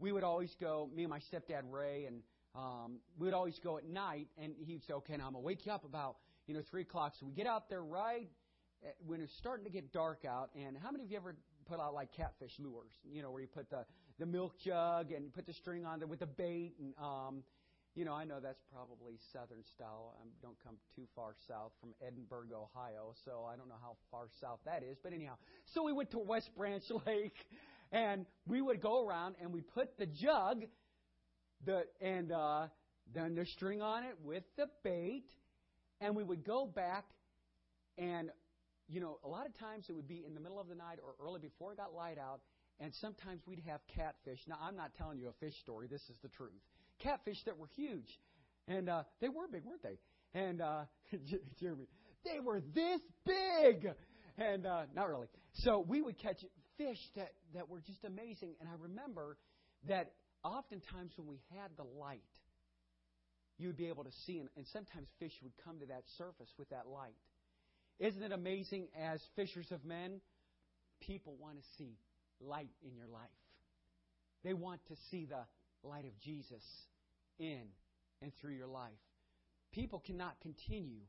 we 0.00 0.12
would 0.12 0.24
always 0.24 0.56
go, 0.60 0.88
me 0.94 1.04
and 1.04 1.10
my 1.10 1.20
stepdad 1.20 1.62
Ray, 1.70 2.06
and 2.06 2.22
um, 2.56 2.96
we 3.18 3.26
would 3.26 3.34
always 3.34 3.60
go 3.62 3.76
at 3.78 3.86
night, 3.86 4.28
and 4.42 4.54
he'd 4.58 4.82
say, 4.84 4.94
okay, 4.94 5.16
now 5.16 5.26
I'm 5.26 5.34
to 5.34 5.38
wake 5.38 5.66
you 5.66 5.72
up 5.72 5.84
about, 5.84 6.16
you 6.46 6.54
know, 6.54 6.62
3 6.70 6.82
o'clock. 6.82 7.14
So 7.20 7.26
we 7.26 7.32
get 7.32 7.46
out 7.46 7.68
there 7.68 7.84
right 7.84 8.28
when 9.06 9.20
it's 9.20 9.36
starting 9.36 9.64
to 9.64 9.70
get 9.70 9.92
dark 9.92 10.24
out. 10.24 10.50
And 10.56 10.76
how 10.82 10.90
many 10.90 11.04
of 11.04 11.10
you 11.10 11.16
ever 11.18 11.36
put 11.66 11.78
out 11.78 11.94
like 11.94 12.12
catfish 12.12 12.52
lures? 12.58 12.92
You 13.04 13.22
know, 13.22 13.30
where 13.30 13.42
you 13.42 13.46
put 13.46 13.70
the, 13.70 13.84
the 14.18 14.26
milk 14.26 14.54
jug 14.58 15.12
and 15.12 15.32
put 15.32 15.46
the 15.46 15.52
string 15.52 15.84
on 15.84 15.98
there 15.98 16.08
with 16.08 16.20
the 16.20 16.26
bait. 16.26 16.74
And, 16.80 16.94
um, 16.98 17.42
you 17.94 18.04
know, 18.04 18.14
I 18.14 18.24
know 18.24 18.40
that's 18.40 18.62
probably 18.72 19.18
southern 19.32 19.64
style. 19.74 20.16
I 20.20 20.26
don't 20.42 20.56
come 20.64 20.76
too 20.94 21.06
far 21.14 21.34
south 21.46 21.72
from 21.80 21.90
Edinburg, 22.04 22.48
Ohio, 22.54 23.14
so 23.24 23.46
I 23.52 23.56
don't 23.56 23.68
know 23.68 23.80
how 23.80 23.96
far 24.10 24.28
south 24.40 24.60
that 24.64 24.82
is. 24.82 24.96
But 25.02 25.12
anyhow, 25.12 25.34
so 25.66 25.82
we 25.82 25.92
went 25.92 26.10
to 26.12 26.18
West 26.18 26.50
Branch 26.56 26.84
Lake, 27.06 27.36
and 27.92 28.26
we 28.46 28.60
would 28.60 28.80
go 28.80 29.06
around 29.06 29.36
and 29.40 29.52
we 29.52 29.60
put 29.60 29.96
the 29.98 30.06
jug 30.06 30.64
the 31.64 31.84
and 32.00 32.32
uh, 32.32 32.66
then 33.14 33.34
the 33.34 33.44
string 33.44 33.82
on 33.82 34.04
it 34.04 34.14
with 34.22 34.44
the 34.56 34.66
bait, 34.82 35.24
and 36.00 36.14
we 36.16 36.22
would 36.22 36.44
go 36.44 36.66
back 36.66 37.04
and 37.98 38.30
you 38.88 39.00
know 39.00 39.18
a 39.24 39.28
lot 39.28 39.46
of 39.46 39.58
times 39.58 39.86
it 39.88 39.92
would 39.92 40.08
be 40.08 40.24
in 40.26 40.34
the 40.34 40.40
middle 40.40 40.60
of 40.60 40.68
the 40.68 40.74
night 40.74 40.98
or 41.04 41.14
early 41.24 41.40
before 41.40 41.72
it 41.72 41.76
got 41.76 41.94
light 41.94 42.18
out, 42.18 42.40
and 42.78 42.92
sometimes 43.00 43.42
we'd 43.46 43.62
have 43.66 43.80
catfish. 43.94 44.40
Now 44.46 44.58
I'm 44.62 44.76
not 44.76 44.92
telling 44.96 45.18
you 45.18 45.28
a 45.28 45.44
fish 45.44 45.54
story. 45.60 45.86
This 45.86 46.02
is 46.02 46.16
the 46.22 46.28
truth. 46.28 46.60
Catfish 47.00 47.38
that 47.46 47.56
were 47.56 47.68
huge, 47.74 48.18
and 48.68 48.88
uh, 48.88 49.02
they 49.20 49.28
were 49.28 49.48
big, 49.48 49.64
weren't 49.64 49.82
they? 49.82 49.98
And 50.32 50.60
uh, 50.60 50.84
Jeremy, 51.60 51.88
they 52.24 52.40
were 52.40 52.60
this 52.74 53.00
big, 53.26 53.88
and 54.38 54.66
uh, 54.66 54.82
not 54.94 55.08
really. 55.08 55.26
So 55.54 55.84
we 55.86 56.00
would 56.00 56.18
catch 56.18 56.44
fish 56.80 56.98
that 57.16 57.32
that 57.52 57.68
were 57.68 57.80
just 57.80 58.04
amazing. 58.04 58.54
And 58.60 58.68
I 58.68 58.72
remember 58.80 59.36
that 59.88 60.12
oftentimes 60.42 61.12
when 61.16 61.28
we 61.28 61.40
had 61.54 61.70
the 61.76 61.84
light, 61.84 62.20
you 63.58 63.66
would 63.68 63.76
be 63.76 63.88
able 63.88 64.04
to 64.04 64.12
see, 64.24 64.38
and, 64.38 64.48
and 64.56 64.66
sometimes 64.72 65.06
fish 65.18 65.32
would 65.42 65.52
come 65.62 65.78
to 65.80 65.86
that 65.86 66.04
surface 66.16 66.48
with 66.58 66.70
that 66.70 66.86
light. 66.86 67.16
Isn't 67.98 68.22
it 68.22 68.32
amazing 68.32 68.88
as 68.98 69.20
fishers 69.36 69.70
of 69.70 69.84
men? 69.84 70.20
People 71.00 71.36
want 71.38 71.56
to 71.56 71.64
see 71.76 71.98
light 72.40 72.70
in 72.82 72.96
your 72.96 73.06
life. 73.06 73.28
They 74.42 74.54
want 74.54 74.80
to 74.88 74.94
see 75.10 75.26
the 75.26 75.44
light 75.86 76.06
of 76.06 76.18
Jesus 76.24 76.64
in 77.38 77.64
and 78.22 78.32
through 78.40 78.54
your 78.54 78.66
life. 78.66 78.92
People 79.72 80.02
cannot 80.04 80.40
continue 80.40 81.02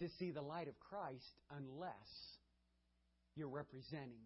to 0.00 0.08
see 0.18 0.32
the 0.32 0.42
light 0.42 0.66
of 0.66 0.74
Christ 0.80 1.38
unless 1.56 2.39
you're 3.36 3.48
representing 3.48 4.24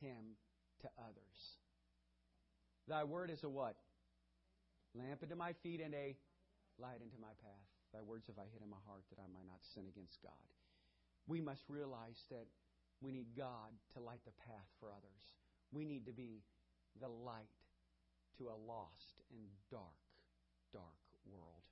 Him 0.00 0.36
to 0.82 0.88
others. 0.98 1.38
Thy 2.88 3.04
word 3.04 3.30
is 3.30 3.44
a 3.44 3.48
what? 3.48 3.76
Lamp 4.94 5.22
unto 5.22 5.36
my 5.36 5.52
feet 5.62 5.80
and 5.80 5.94
a 5.94 6.16
light 6.78 6.98
unto 7.02 7.20
my 7.20 7.34
path. 7.44 7.68
Thy 7.92 8.02
words 8.02 8.26
have 8.26 8.38
I 8.38 8.46
hid 8.50 8.62
in 8.62 8.70
my 8.70 8.80
heart 8.86 9.04
that 9.10 9.22
I 9.22 9.28
might 9.30 9.46
not 9.46 9.62
sin 9.74 9.84
against 9.86 10.18
God. 10.22 10.46
We 11.26 11.40
must 11.40 11.62
realize 11.68 12.18
that 12.30 12.46
we 13.00 13.12
need 13.12 13.36
God 13.36 13.70
to 13.94 14.00
light 14.00 14.24
the 14.24 14.36
path 14.46 14.68
for 14.78 14.90
others. 14.90 15.22
We 15.72 15.84
need 15.84 16.06
to 16.06 16.12
be 16.12 16.42
the 17.00 17.08
light 17.08 17.54
to 18.38 18.48
a 18.48 18.56
lost 18.56 19.22
and 19.30 19.46
dark, 19.70 20.00
dark 20.72 21.00
world. 21.26 21.62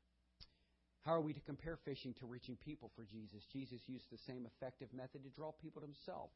How 1.02 1.14
are 1.14 1.20
we 1.20 1.32
to 1.32 1.40
compare 1.40 1.78
fishing 1.84 2.14
to 2.20 2.26
reaching 2.26 2.56
people 2.56 2.90
for 2.94 3.04
Jesus? 3.04 3.42
Jesus 3.52 3.80
used 3.86 4.10
the 4.10 4.18
same 4.26 4.46
effective 4.46 4.92
method 4.92 5.24
to 5.24 5.30
draw 5.30 5.52
people 5.52 5.80
to 5.80 5.86
himself. 5.86 6.30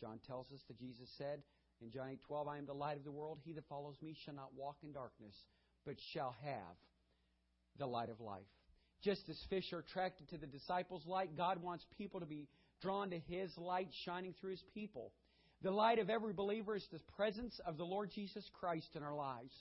John 0.00 0.18
tells 0.26 0.50
us 0.52 0.60
that 0.68 0.78
Jesus 0.78 1.08
said, 1.18 1.42
in 1.80 1.90
John 1.90 2.08
8 2.10 2.18
12, 2.26 2.48
I 2.48 2.58
am 2.58 2.66
the 2.66 2.72
light 2.72 2.96
of 2.96 3.04
the 3.04 3.12
world. 3.12 3.38
He 3.44 3.52
that 3.52 3.68
follows 3.68 3.96
me 4.02 4.16
shall 4.24 4.34
not 4.34 4.54
walk 4.56 4.76
in 4.82 4.92
darkness, 4.92 5.34
but 5.86 5.96
shall 6.12 6.34
have 6.44 6.76
the 7.78 7.86
light 7.86 8.10
of 8.10 8.20
life. 8.20 8.42
Just 9.02 9.28
as 9.28 9.38
fish 9.48 9.72
are 9.72 9.78
attracted 9.78 10.28
to 10.30 10.38
the 10.38 10.46
disciples' 10.46 11.06
light, 11.06 11.36
God 11.36 11.62
wants 11.62 11.86
people 11.96 12.18
to 12.20 12.26
be 12.26 12.48
drawn 12.82 13.10
to 13.10 13.18
His 13.18 13.56
light 13.56 13.88
shining 14.04 14.34
through 14.40 14.52
His 14.52 14.64
people. 14.74 15.12
The 15.62 15.70
light 15.70 15.98
of 15.98 16.10
every 16.10 16.32
believer 16.32 16.74
is 16.74 16.86
the 16.90 17.00
presence 17.16 17.60
of 17.66 17.76
the 17.76 17.84
Lord 17.84 18.10
Jesus 18.12 18.48
Christ 18.58 18.88
in 18.94 19.02
our 19.02 19.14
lives. 19.14 19.52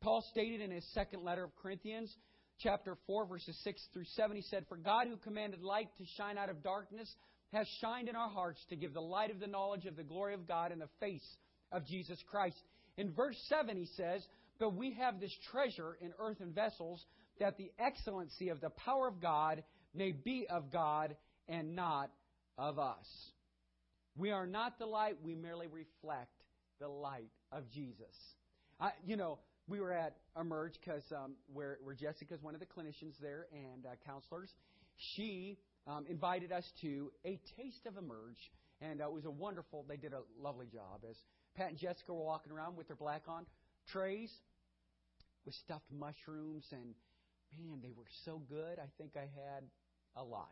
Paul 0.00 0.24
stated 0.30 0.60
in 0.60 0.70
his 0.70 0.84
second 0.92 1.22
letter 1.22 1.44
of 1.44 1.56
Corinthians, 1.56 2.14
chapter 2.58 2.96
4, 3.06 3.26
verses 3.26 3.56
6 3.62 3.80
through 3.92 4.04
7, 4.16 4.36
he 4.36 4.42
said, 4.42 4.66
For 4.68 4.76
God 4.76 5.06
who 5.08 5.16
commanded 5.16 5.62
light 5.62 5.88
to 5.98 6.04
shine 6.16 6.38
out 6.38 6.50
of 6.50 6.62
darkness 6.62 7.08
has 7.54 7.66
shined 7.80 8.08
in 8.08 8.16
our 8.16 8.28
hearts 8.28 8.60
to 8.68 8.76
give 8.76 8.92
the 8.92 9.00
light 9.00 9.30
of 9.30 9.40
the 9.40 9.46
knowledge 9.46 9.86
of 9.86 9.96
the 9.96 10.02
glory 10.02 10.34
of 10.34 10.46
God 10.46 10.72
in 10.72 10.78
the 10.78 10.88
face 11.00 11.26
of 11.72 11.86
Jesus 11.86 12.18
Christ. 12.30 12.56
In 12.96 13.12
verse 13.12 13.36
7, 13.48 13.76
he 13.76 13.88
says, 13.96 14.22
But 14.58 14.74
we 14.74 14.92
have 14.94 15.20
this 15.20 15.34
treasure 15.50 15.96
in 16.00 16.12
earthen 16.18 16.52
vessels, 16.52 17.04
that 17.40 17.56
the 17.56 17.72
excellency 17.78 18.50
of 18.50 18.60
the 18.60 18.70
power 18.70 19.08
of 19.08 19.20
God 19.20 19.62
may 19.94 20.12
be 20.12 20.46
of 20.48 20.70
God 20.70 21.16
and 21.48 21.74
not 21.74 22.10
of 22.58 22.78
us. 22.78 23.06
We 24.16 24.30
are 24.30 24.46
not 24.46 24.78
the 24.78 24.86
light, 24.86 25.16
we 25.24 25.34
merely 25.34 25.66
reflect 25.66 26.30
the 26.80 26.88
light 26.88 27.30
of 27.50 27.68
Jesus. 27.70 28.14
I, 28.80 28.90
you 29.04 29.16
know, 29.16 29.38
we 29.66 29.80
were 29.80 29.92
at 29.92 30.16
Emerge 30.38 30.74
because 30.80 31.02
um, 31.12 31.34
where, 31.52 31.78
where 31.82 31.94
Jessica's 31.94 32.42
one 32.42 32.54
of 32.54 32.60
the 32.60 32.66
clinicians 32.66 33.14
there 33.20 33.46
and 33.52 33.86
uh, 33.86 33.90
counselors. 34.06 34.50
She 35.14 35.58
um, 35.86 36.06
invited 36.08 36.52
us 36.52 36.64
to 36.80 37.10
a 37.24 37.38
taste 37.56 37.86
of 37.86 37.96
Emerge, 37.96 38.52
and 38.80 39.00
uh, 39.00 39.06
it 39.06 39.12
was 39.12 39.24
a 39.24 39.30
wonderful. 39.30 39.84
They 39.88 39.96
did 39.96 40.12
a 40.12 40.20
lovely 40.40 40.66
job 40.66 41.02
as 41.08 41.16
Pat 41.56 41.70
and 41.70 41.78
Jessica 41.78 42.12
were 42.12 42.24
walking 42.24 42.52
around 42.52 42.76
with 42.76 42.88
their 42.88 42.96
black 42.96 43.22
on 43.28 43.46
trays 43.92 44.30
with 45.44 45.54
stuffed 45.54 45.90
mushrooms, 45.92 46.64
and 46.72 46.94
man, 47.58 47.80
they 47.82 47.92
were 47.96 48.08
so 48.24 48.40
good. 48.48 48.78
I 48.78 48.86
think 48.98 49.12
I 49.16 49.20
had 49.20 49.64
a 50.16 50.24
lot. 50.24 50.50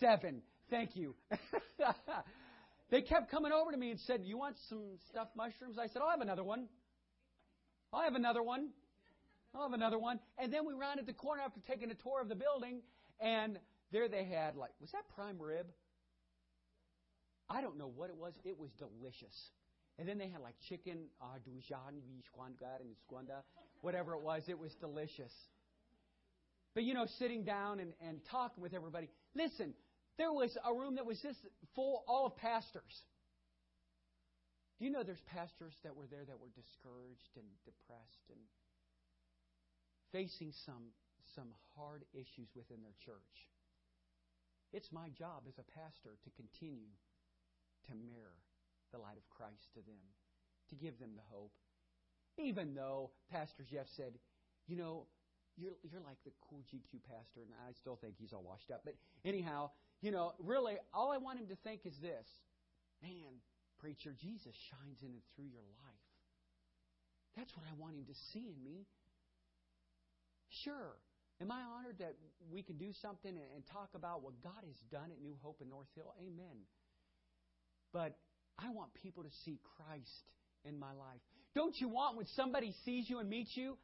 Seven. 0.00 0.42
Thank 0.70 0.96
you. 0.96 1.14
they 2.90 3.02
kept 3.02 3.30
coming 3.30 3.52
over 3.52 3.70
to 3.70 3.76
me 3.76 3.90
and 3.90 4.00
said, 4.00 4.22
You 4.24 4.38
want 4.38 4.56
some 4.68 4.98
stuffed 5.10 5.36
mushrooms? 5.36 5.78
I 5.78 5.86
said, 5.88 6.02
I'll 6.02 6.10
have 6.10 6.20
another 6.20 6.44
one. 6.44 6.66
I'll 7.92 8.02
have 8.02 8.14
another 8.14 8.42
one. 8.42 8.70
I'll 9.54 9.62
have 9.62 9.72
another 9.72 9.98
one. 9.98 10.18
And 10.38 10.52
then 10.52 10.66
we 10.66 10.74
rounded 10.74 11.06
the 11.06 11.12
corner 11.12 11.42
after 11.42 11.60
taking 11.68 11.90
a 11.90 11.94
tour 11.94 12.20
of 12.20 12.28
the 12.28 12.34
building, 12.34 12.80
and 13.20 13.58
there 13.92 14.08
they 14.08 14.24
had, 14.24 14.56
like, 14.56 14.72
was 14.80 14.90
that 14.92 15.04
prime 15.14 15.40
rib? 15.40 15.66
I 17.48 17.60
don't 17.60 17.78
know 17.78 17.90
what 17.94 18.10
it 18.10 18.16
was. 18.16 18.34
It 18.44 18.58
was 18.58 18.70
delicious. 18.78 19.34
And 19.98 20.08
then 20.08 20.18
they 20.18 20.28
had 20.28 20.42
like 20.42 20.54
chicken, 20.68 21.06
ah, 21.22 21.34
and 21.46 21.62
whatever 23.80 24.14
it 24.14 24.20
was. 24.20 24.42
It 24.48 24.58
was 24.58 24.72
delicious. 24.80 25.32
But 26.74 26.84
you 26.84 26.92
know, 26.92 27.06
sitting 27.18 27.44
down 27.44 27.80
and, 27.80 27.94
and 28.06 28.20
talking 28.30 28.62
with 28.62 28.74
everybody. 28.74 29.08
Listen, 29.34 29.72
there 30.18 30.32
was 30.32 30.56
a 30.64 30.74
room 30.74 30.96
that 30.96 31.06
was 31.06 31.18
just 31.22 31.38
full 31.74 32.04
all 32.06 32.26
of 32.26 32.36
pastors. 32.36 32.92
Do 34.78 34.84
you 34.84 34.90
know 34.90 35.02
there's 35.02 35.24
pastors 35.32 35.72
that 35.84 35.96
were 35.96 36.06
there 36.10 36.24
that 36.26 36.38
were 36.38 36.52
discouraged 36.52 37.32
and 37.36 37.46
depressed 37.64 38.28
and 38.28 38.40
facing 40.12 40.52
some 40.66 40.92
some 41.34 41.48
hard 41.76 42.04
issues 42.12 42.48
within 42.54 42.82
their 42.82 42.96
church? 43.04 43.48
It's 44.76 44.92
my 44.92 45.08
job 45.16 45.48
as 45.48 45.56
a 45.56 45.64
pastor 45.72 46.20
to 46.20 46.30
continue 46.36 46.92
to 47.88 47.96
mirror 47.96 48.36
the 48.92 49.00
light 49.00 49.16
of 49.16 49.24
Christ 49.32 49.72
to 49.72 49.80
them, 49.80 50.04
to 50.68 50.76
give 50.76 51.00
them 51.00 51.16
the 51.16 51.24
hope. 51.32 51.56
Even 52.36 52.76
though 52.76 53.08
Pastor 53.32 53.64
Jeff 53.64 53.88
said, 53.96 54.20
you 54.68 54.76
know, 54.76 55.08
you're, 55.56 55.80
you're 55.80 56.04
like 56.04 56.20
the 56.28 56.36
cool 56.44 56.60
GQ 56.68 57.00
pastor, 57.08 57.40
and 57.40 57.56
I 57.64 57.72
still 57.72 57.96
think 57.96 58.20
he's 58.20 58.34
all 58.36 58.44
washed 58.44 58.68
up. 58.68 58.82
But 58.84 59.00
anyhow, 59.24 59.70
you 60.02 60.12
know, 60.12 60.36
really, 60.44 60.76
all 60.92 61.10
I 61.10 61.16
want 61.16 61.40
him 61.40 61.48
to 61.48 61.56
think 61.64 61.88
is 61.88 61.96
this 62.04 62.28
man, 63.00 63.40
preacher, 63.80 64.12
Jesus 64.12 64.52
shines 64.68 65.00
in 65.00 65.08
and 65.08 65.24
through 65.32 65.48
your 65.48 65.64
life. 65.80 66.12
That's 67.32 67.56
what 67.56 67.64
I 67.64 67.72
want 67.80 67.96
him 67.96 68.04
to 68.12 68.16
see 68.32 68.52
in 68.52 68.60
me. 68.60 68.84
Sure. 70.50 71.00
Am 71.40 71.50
I 71.50 71.60
honored 71.76 71.98
that 71.98 72.14
we 72.50 72.62
can 72.62 72.76
do 72.78 72.92
something 73.02 73.30
and 73.30 73.62
talk 73.72 73.90
about 73.94 74.22
what 74.22 74.40
God 74.42 74.64
has 74.66 74.76
done 74.90 75.10
at 75.10 75.20
New 75.20 75.36
Hope 75.42 75.60
in 75.60 75.68
North 75.68 75.88
Hill? 75.94 76.14
Amen. 76.20 76.64
But 77.92 78.16
I 78.58 78.70
want 78.70 78.94
people 78.94 79.22
to 79.22 79.30
see 79.44 79.58
Christ 79.76 80.30
in 80.64 80.78
my 80.78 80.92
life. 80.92 81.20
Don't 81.54 81.74
you 81.78 81.88
want 81.88 82.16
when 82.16 82.26
somebody 82.36 82.74
sees 82.84 83.08
you 83.08 83.18
and 83.18 83.28
meets 83.28 83.54
you 83.54 83.76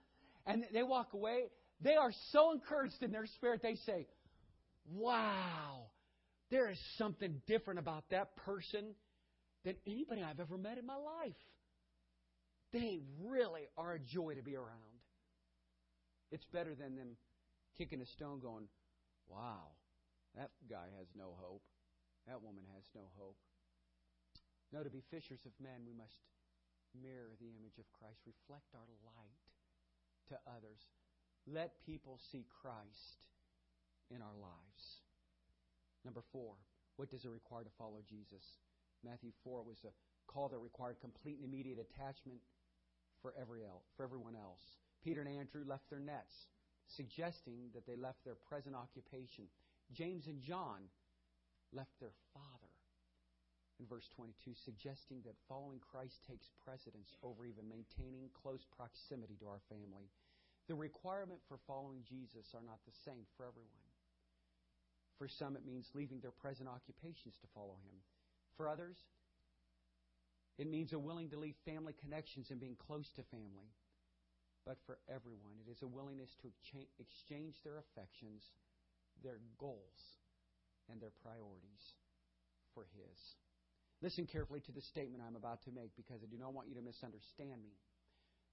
and 0.47 0.65
they 0.73 0.83
walk 0.83 1.13
away, 1.13 1.45
they 1.81 1.95
are 1.95 2.13
so 2.31 2.53
encouraged 2.53 3.03
in 3.03 3.13
their 3.13 3.27
spirit, 3.27 3.61
they 3.63 3.77
say, 3.87 4.07
Wow, 4.91 5.91
there 6.51 6.69
is 6.71 6.79
something 6.99 7.41
different 7.47 7.79
about 7.79 8.05
that 8.11 8.35
person 8.37 8.95
than 9.65 9.77
anybody 9.87 10.23
I've 10.23 10.41
ever 10.41 10.59
met 10.59 10.79
in 10.79 10.87
my 10.87 10.97
life. 10.97 11.37
They 12.73 13.01
really 13.25 13.69
are 13.77 13.93
a 13.93 13.99
joy 13.99 14.35
to 14.35 14.43
be 14.43 14.57
around. 14.57 14.69
It's 16.33 16.45
better 16.53 16.75
than 16.75 16.97
them 16.97 17.17
kicking 17.77 18.01
a 18.01 18.07
stone 18.07 18.41
going, 18.41 18.69
Wow, 19.29 19.73
that 20.37 20.51
guy 20.69 20.91
has 20.99 21.09
no 21.17 21.35
hope. 21.39 21.63
That 22.27 22.43
woman 22.43 22.65
has 22.75 22.85
no 22.95 23.11
hope. 23.19 23.37
No, 24.73 24.83
to 24.83 24.91
be 24.91 25.03
fishers 25.11 25.45
of 25.45 25.53
men, 25.61 25.85
we 25.87 25.93
must 25.93 26.17
mirror 26.97 27.33
the 27.41 27.53
image 27.57 27.79
of 27.79 27.89
Christ, 27.93 28.21
reflect 28.25 28.73
our 28.75 28.89
light 29.05 29.45
to 30.29 30.37
others. 30.49 30.81
Let 31.47 31.81
people 31.85 32.21
see 32.31 32.47
Christ 32.63 33.25
in 34.11 34.23
our 34.23 34.37
lives. 34.39 35.03
Number 36.05 36.23
four, 36.33 36.55
what 36.97 37.11
does 37.11 37.25
it 37.25 37.31
require 37.31 37.65
to 37.65 37.79
follow 37.79 38.01
Jesus? 38.09 38.45
Matthew 39.05 39.33
4 39.43 39.63
was 39.63 39.83
a 39.85 39.93
call 40.31 40.49
that 40.49 40.59
required 40.59 41.01
complete 41.01 41.39
and 41.39 41.45
immediate 41.45 41.79
attachment 41.79 42.39
for, 43.21 43.35
every 43.41 43.65
el- 43.65 43.83
for 43.97 44.05
everyone 44.05 44.37
else. 44.37 44.63
Peter 45.03 45.21
and 45.21 45.31
Andrew 45.31 45.65
left 45.67 45.91
their 45.91 45.99
nets, 46.01 46.47
suggesting 46.97 47.71
that 47.75 47.87
they 47.87 47.97
left 47.97 48.25
their 48.25 48.37
present 48.37 48.75
occupation. 48.75 49.45
James 49.93 50.27
and 50.27 50.41
John 50.41 50.89
left 51.73 51.93
their 52.01 52.15
father 52.33 52.73
in 53.81 53.87
verse 53.87 54.09
22, 54.15 54.55
suggesting 54.65 55.21
that 55.25 55.35
following 55.49 55.81
Christ 55.81 56.23
takes 56.29 56.47
precedence 56.63 57.17
over 57.23 57.45
even 57.45 57.67
maintaining 57.69 58.31
close 58.31 58.63
proximity 58.77 59.35
to 59.41 59.49
our 59.49 59.65
family. 59.69 60.07
The 60.69 60.79
requirement 60.79 61.41
for 61.49 61.59
following 61.67 62.07
Jesus 62.07 62.55
are 62.55 62.63
not 62.63 62.79
the 62.87 62.95
same 63.05 63.27
for 63.37 63.43
everyone. 63.43 63.91
For 65.19 65.27
some, 65.27 65.57
it 65.57 65.67
means 65.67 65.91
leaving 65.95 66.21
their 66.21 66.31
present 66.31 66.69
occupations 66.69 67.35
to 67.41 67.53
follow 67.55 67.77
Him. 67.83 67.97
For 68.57 68.69
others, 68.69 68.97
it 70.59 70.71
means 70.71 70.93
a 70.93 70.99
willing 70.99 71.31
to 71.31 71.39
leave 71.39 71.57
family 71.65 71.95
connections 71.99 72.51
and 72.51 72.61
being 72.61 72.77
close 72.77 73.11
to 73.17 73.23
family. 73.35 73.73
But 74.65 74.79
for 74.87 74.99
everyone, 75.09 75.59
it 75.67 75.71
is 75.71 75.83
a 75.83 75.87
willingness 75.87 76.31
to 76.43 76.49
exchange 77.01 77.55
their 77.65 77.79
affections, 77.79 78.43
their 79.23 79.41
goals, 79.59 80.01
and 80.91 81.01
their 81.01 81.13
priorities 81.23 81.83
for 82.75 82.87
His. 82.95 83.19
Listen 84.03 84.27
carefully 84.27 84.61
to 84.61 84.73
the 84.73 84.83
statement 84.83 85.23
I'm 85.27 85.37
about 85.37 85.63
to 85.65 85.71
make 85.71 85.95
because 85.97 86.23
I 86.23 86.27
do 86.31 86.39
not 86.39 86.55
want 86.55 86.69
you 86.69 86.75
to 86.75 86.83
misunderstand 86.83 87.63
me. 87.63 87.75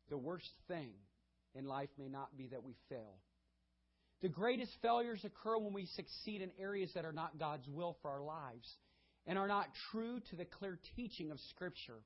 The 0.10 0.17
worst 0.17 0.50
thing 0.67 0.91
in 1.56 1.65
life 1.65 1.89
may 1.98 2.10
not 2.10 2.38
be 2.38 2.48
that 2.48 2.63
we 2.63 2.76
fail. 2.89 3.17
The 4.22 4.30
greatest 4.30 4.72
failures 4.82 5.24
occur 5.24 5.58
when 5.58 5.74
we 5.74 5.86
succeed 5.86 6.41
in 6.41 6.52
areas 6.60 6.91
that 6.93 7.06
are 7.06 7.13
not 7.13 7.39
God's 7.39 7.67
will 7.67 7.98
for 8.02 8.12
our 8.12 8.22
lives 8.22 8.67
and 9.26 9.38
are 9.38 9.48
not 9.48 9.67
true 9.91 10.19
to 10.30 10.36
the 10.36 10.45
clear 10.45 10.78
teaching 10.95 11.32
of 11.32 11.39
Scripture. 11.52 12.02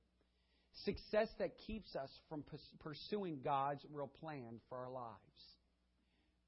Success 0.86 1.30
that 1.38 1.58
keeps 1.68 1.96
us 1.96 2.10
from 2.30 2.44
pursuing 2.80 3.40
God's 3.44 3.86
real 3.92 4.08
plan 4.08 4.60
for 4.70 4.80
our 4.80 4.90
lives. 4.90 5.18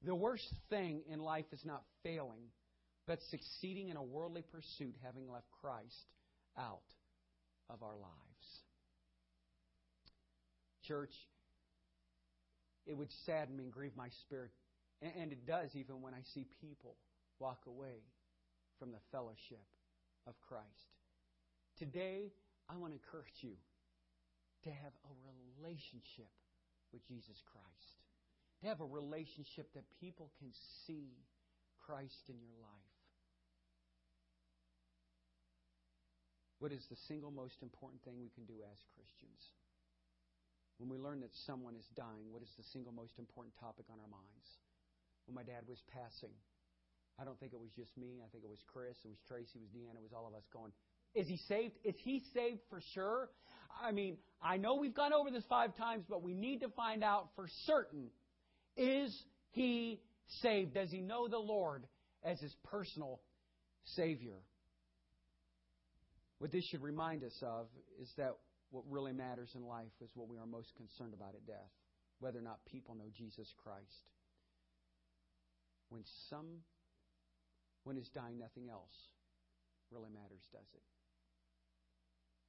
The 0.04 0.14
worst 0.14 0.52
thing 0.68 1.02
in 1.08 1.20
life 1.20 1.46
is 1.52 1.64
not 1.64 1.82
failing, 2.02 2.50
but 3.06 3.20
succeeding 3.30 3.88
in 3.88 3.96
a 3.96 4.02
worldly 4.02 4.42
pursuit, 4.42 4.96
having 5.04 5.30
left 5.30 5.46
Christ 5.62 5.94
out 6.58 6.82
of 7.70 7.82
our 7.82 7.96
lives. 7.96 8.60
Church, 10.86 11.14
it 12.86 12.96
would 12.96 13.10
sadden 13.24 13.56
me 13.56 13.64
and 13.64 13.72
grieve 13.72 13.96
my 13.96 14.08
spirit, 14.24 14.50
and 15.02 15.32
it 15.32 15.46
does 15.46 15.70
even 15.74 16.02
when 16.02 16.14
I 16.14 16.22
see 16.34 16.46
people 16.60 16.96
walk 17.38 17.62
away 17.66 18.02
from 18.78 18.90
the 18.90 19.00
fellowship 19.12 19.64
of 20.26 20.34
Christ. 20.48 20.66
Today, 21.78 22.32
I 22.68 22.76
want 22.76 22.92
to 22.92 22.98
encourage 22.98 23.34
you 23.40 23.52
to 24.66 24.74
have 24.74 24.94
a 25.06 25.14
relationship 25.30 26.30
with 26.92 27.06
Jesus 27.06 27.38
Christ, 27.46 27.94
to 28.62 28.66
have 28.66 28.82
a 28.82 28.88
relationship 28.88 29.70
that 29.78 29.86
people 30.02 30.34
can 30.42 30.50
see 30.86 31.14
Christ 31.86 32.26
in 32.26 32.42
your 32.42 32.58
life. 32.58 32.94
What 36.58 36.72
is 36.72 36.82
the 36.90 36.98
single 37.06 37.30
most 37.30 37.62
important 37.62 38.02
thing 38.02 38.18
we 38.18 38.32
can 38.34 38.42
do 38.48 38.58
as 38.66 38.78
Christians? 38.90 39.38
When 40.82 40.90
we 40.90 40.98
learn 40.98 41.20
that 41.20 41.32
someone 41.46 41.76
is 41.78 41.86
dying, 41.94 42.32
what 42.34 42.42
is 42.42 42.50
the 42.58 42.66
single 42.72 42.92
most 42.92 43.22
important 43.22 43.54
topic 43.60 43.86
on 43.86 44.02
our 44.02 44.10
minds? 44.10 44.48
When 45.28 45.36
my 45.36 45.46
dad 45.46 45.62
was 45.68 45.78
passing, 45.92 46.34
I 47.20 47.24
don't 47.24 47.38
think 47.38 47.52
it 47.52 47.60
was 47.60 47.72
just 47.72 47.96
me. 47.96 48.20
I 48.20 48.28
think 48.28 48.44
it 48.44 48.50
was 48.50 48.60
Chris, 48.66 48.96
it 49.04 49.08
was 49.08 49.20
Tracy, 49.28 49.56
it 49.56 49.64
was 49.64 49.72
Deanna, 49.72 50.00
it 50.00 50.04
was 50.04 50.12
all 50.12 50.26
of 50.26 50.34
us 50.34 50.44
going, 50.52 50.72
Is 51.14 51.28
he 51.28 51.38
saved? 51.48 51.76
Is 51.84 51.96
he 52.02 52.20
saved 52.34 52.60
for 52.68 52.80
sure? 52.92 53.30
I 53.82 53.92
mean, 53.92 54.16
I 54.42 54.56
know 54.56 54.76
we've 54.76 54.94
gone 54.94 55.12
over 55.12 55.30
this 55.30 55.44
five 55.48 55.76
times, 55.76 56.04
but 56.08 56.22
we 56.22 56.34
need 56.34 56.60
to 56.60 56.68
find 56.68 57.02
out 57.02 57.28
for 57.36 57.46
certain 57.64 58.10
is 58.76 59.16
he 59.52 60.00
saved? 60.42 60.74
Does 60.74 60.90
he 60.90 61.00
know 61.00 61.28
the 61.28 61.38
Lord 61.38 61.86
as 62.22 62.38
his 62.40 62.54
personal 62.64 63.20
Savior? 63.94 64.36
What 66.38 66.52
this 66.52 66.64
should 66.66 66.82
remind 66.82 67.24
us 67.24 67.36
of 67.42 67.66
is 68.00 68.12
that 68.18 68.36
what 68.70 68.84
really 68.90 69.12
matters 69.12 69.50
in 69.54 69.64
life 69.64 69.92
is 70.02 70.10
what 70.14 70.28
we 70.28 70.36
are 70.36 70.46
most 70.46 70.74
concerned 70.76 71.14
about 71.14 71.34
at 71.34 71.46
death, 71.46 71.72
whether 72.20 72.38
or 72.38 72.42
not 72.42 72.58
people 72.70 72.94
know 72.94 73.08
Jesus 73.16 73.48
Christ. 73.62 74.10
When 75.88 76.02
some 76.28 76.60
when 77.84 77.96
is 77.96 78.08
dying 78.08 78.36
nothing 78.36 78.68
else 78.68 78.90
really 79.92 80.10
matters, 80.10 80.42
does 80.52 80.66
it? 80.74 80.82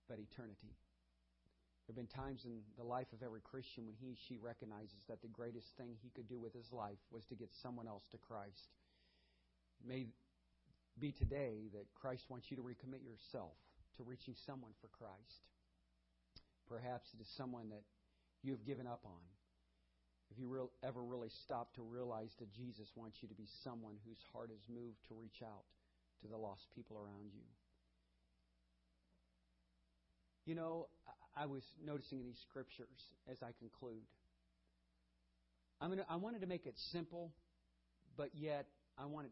But 0.09 0.17
eternity. 0.17 0.73
There 1.87 1.95
have 1.95 2.03
been 2.03 2.19
times 2.19 2.43
in 2.43 2.59
the 2.75 2.83
life 2.83 3.07
of 3.15 3.23
every 3.23 3.39
Christian 3.39 3.87
when 3.87 3.95
he 3.95 4.11
or 4.11 4.19
she 4.27 4.35
recognizes 4.35 4.99
that 5.07 5.21
the 5.23 5.31
greatest 5.31 5.71
thing 5.79 5.95
he 6.03 6.11
could 6.11 6.27
do 6.27 6.37
with 6.37 6.51
his 6.51 6.67
life 6.75 6.99
was 7.11 7.23
to 7.31 7.35
get 7.39 7.47
someone 7.63 7.87
else 7.87 8.03
to 8.11 8.19
Christ. 8.19 8.75
It 9.79 9.87
may 9.87 10.07
be 10.99 11.15
today 11.15 11.71
that 11.71 11.87
Christ 11.95 12.27
wants 12.27 12.51
you 12.51 12.57
to 12.57 12.63
recommit 12.63 13.07
yourself 13.07 13.55
to 13.95 14.03
reaching 14.03 14.35
someone 14.45 14.75
for 14.81 14.91
Christ. 14.91 15.47
Perhaps 16.67 17.07
it 17.15 17.21
is 17.21 17.29
someone 17.37 17.69
that 17.69 17.87
you 18.43 18.51
have 18.51 18.65
given 18.65 18.85
up 18.85 18.99
on. 19.05 19.23
If 20.29 20.37
you 20.37 20.49
real, 20.49 20.71
ever 20.83 21.01
really 21.01 21.31
stop 21.47 21.73
to 21.75 21.81
realize 21.81 22.35
that 22.39 22.51
Jesus 22.51 22.91
wants 22.95 23.17
you 23.21 23.29
to 23.29 23.35
be 23.35 23.47
someone 23.63 23.95
whose 24.03 24.19
heart 24.33 24.51
is 24.51 24.59
moved 24.67 24.99
to 25.07 25.15
reach 25.15 25.39
out 25.41 25.63
to 26.21 26.27
the 26.27 26.35
lost 26.35 26.67
people 26.75 26.97
around 26.97 27.31
you. 27.31 27.47
You 30.45 30.55
know, 30.55 30.87
I 31.39 31.45
was 31.45 31.63
noticing 31.85 32.19
in 32.19 32.25
these 32.25 32.39
scriptures 32.49 32.87
as 33.29 33.37
I 33.41 33.51
conclude. 33.59 34.03
I'm 35.79 35.89
gonna, 35.89 36.05
I 36.09 36.15
wanted 36.15 36.41
to 36.41 36.47
make 36.47 36.65
it 36.65 36.75
simple, 36.91 37.31
but 38.15 38.29
yet 38.33 38.65
I 38.97 39.05
wanted 39.05 39.31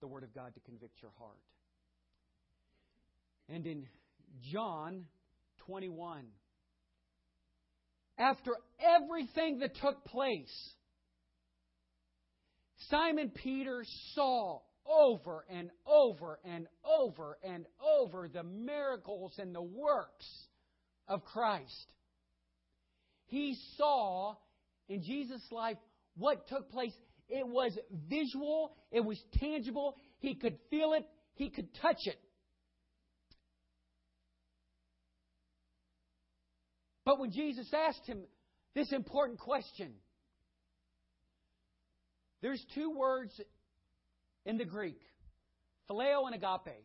the 0.00 0.06
Word 0.06 0.22
of 0.22 0.34
God 0.34 0.54
to 0.54 0.60
convict 0.60 1.00
your 1.00 1.12
heart. 1.18 1.38
And 3.48 3.66
in 3.66 3.86
John 4.52 5.06
21. 5.66 6.24
After 8.18 8.52
everything 8.80 9.58
that 9.58 9.76
took 9.76 10.04
place, 10.04 10.74
Simon 12.88 13.30
Peter 13.30 13.84
saw 14.14 14.60
over 14.86 15.44
and 15.50 15.70
over 15.86 16.38
and 16.44 16.66
over 16.84 17.36
and 17.42 17.66
over 17.82 18.28
the 18.28 18.42
miracles 18.42 19.34
and 19.38 19.54
the 19.54 19.62
works 19.62 20.26
of 21.08 21.24
Christ. 21.24 21.92
He 23.26 23.56
saw 23.76 24.36
in 24.88 25.02
Jesus' 25.02 25.42
life 25.50 25.78
what 26.16 26.48
took 26.48 26.70
place. 26.70 26.92
It 27.28 27.46
was 27.46 27.76
visual, 28.08 28.72
it 28.92 29.04
was 29.04 29.20
tangible, 29.40 29.96
he 30.18 30.34
could 30.34 30.58
feel 30.70 30.92
it, 30.92 31.04
he 31.34 31.50
could 31.50 31.74
touch 31.82 32.06
it. 32.06 32.20
But 37.04 37.20
when 37.20 37.30
Jesus 37.30 37.68
asked 37.72 38.06
him 38.06 38.20
this 38.74 38.92
important 38.92 39.38
question, 39.38 39.92
there's 42.42 42.64
two 42.74 42.90
words 42.90 43.32
in 44.44 44.58
the 44.58 44.64
Greek 44.64 45.00
phileo 45.88 46.26
and 46.26 46.34
agape. 46.34 46.84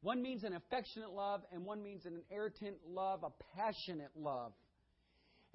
One 0.00 0.22
means 0.22 0.44
an 0.44 0.54
affectionate 0.54 1.10
love, 1.10 1.42
and 1.52 1.64
one 1.64 1.82
means 1.82 2.06
an 2.06 2.22
irritant 2.30 2.76
love, 2.88 3.24
a 3.24 3.32
passionate 3.56 4.12
love. 4.16 4.52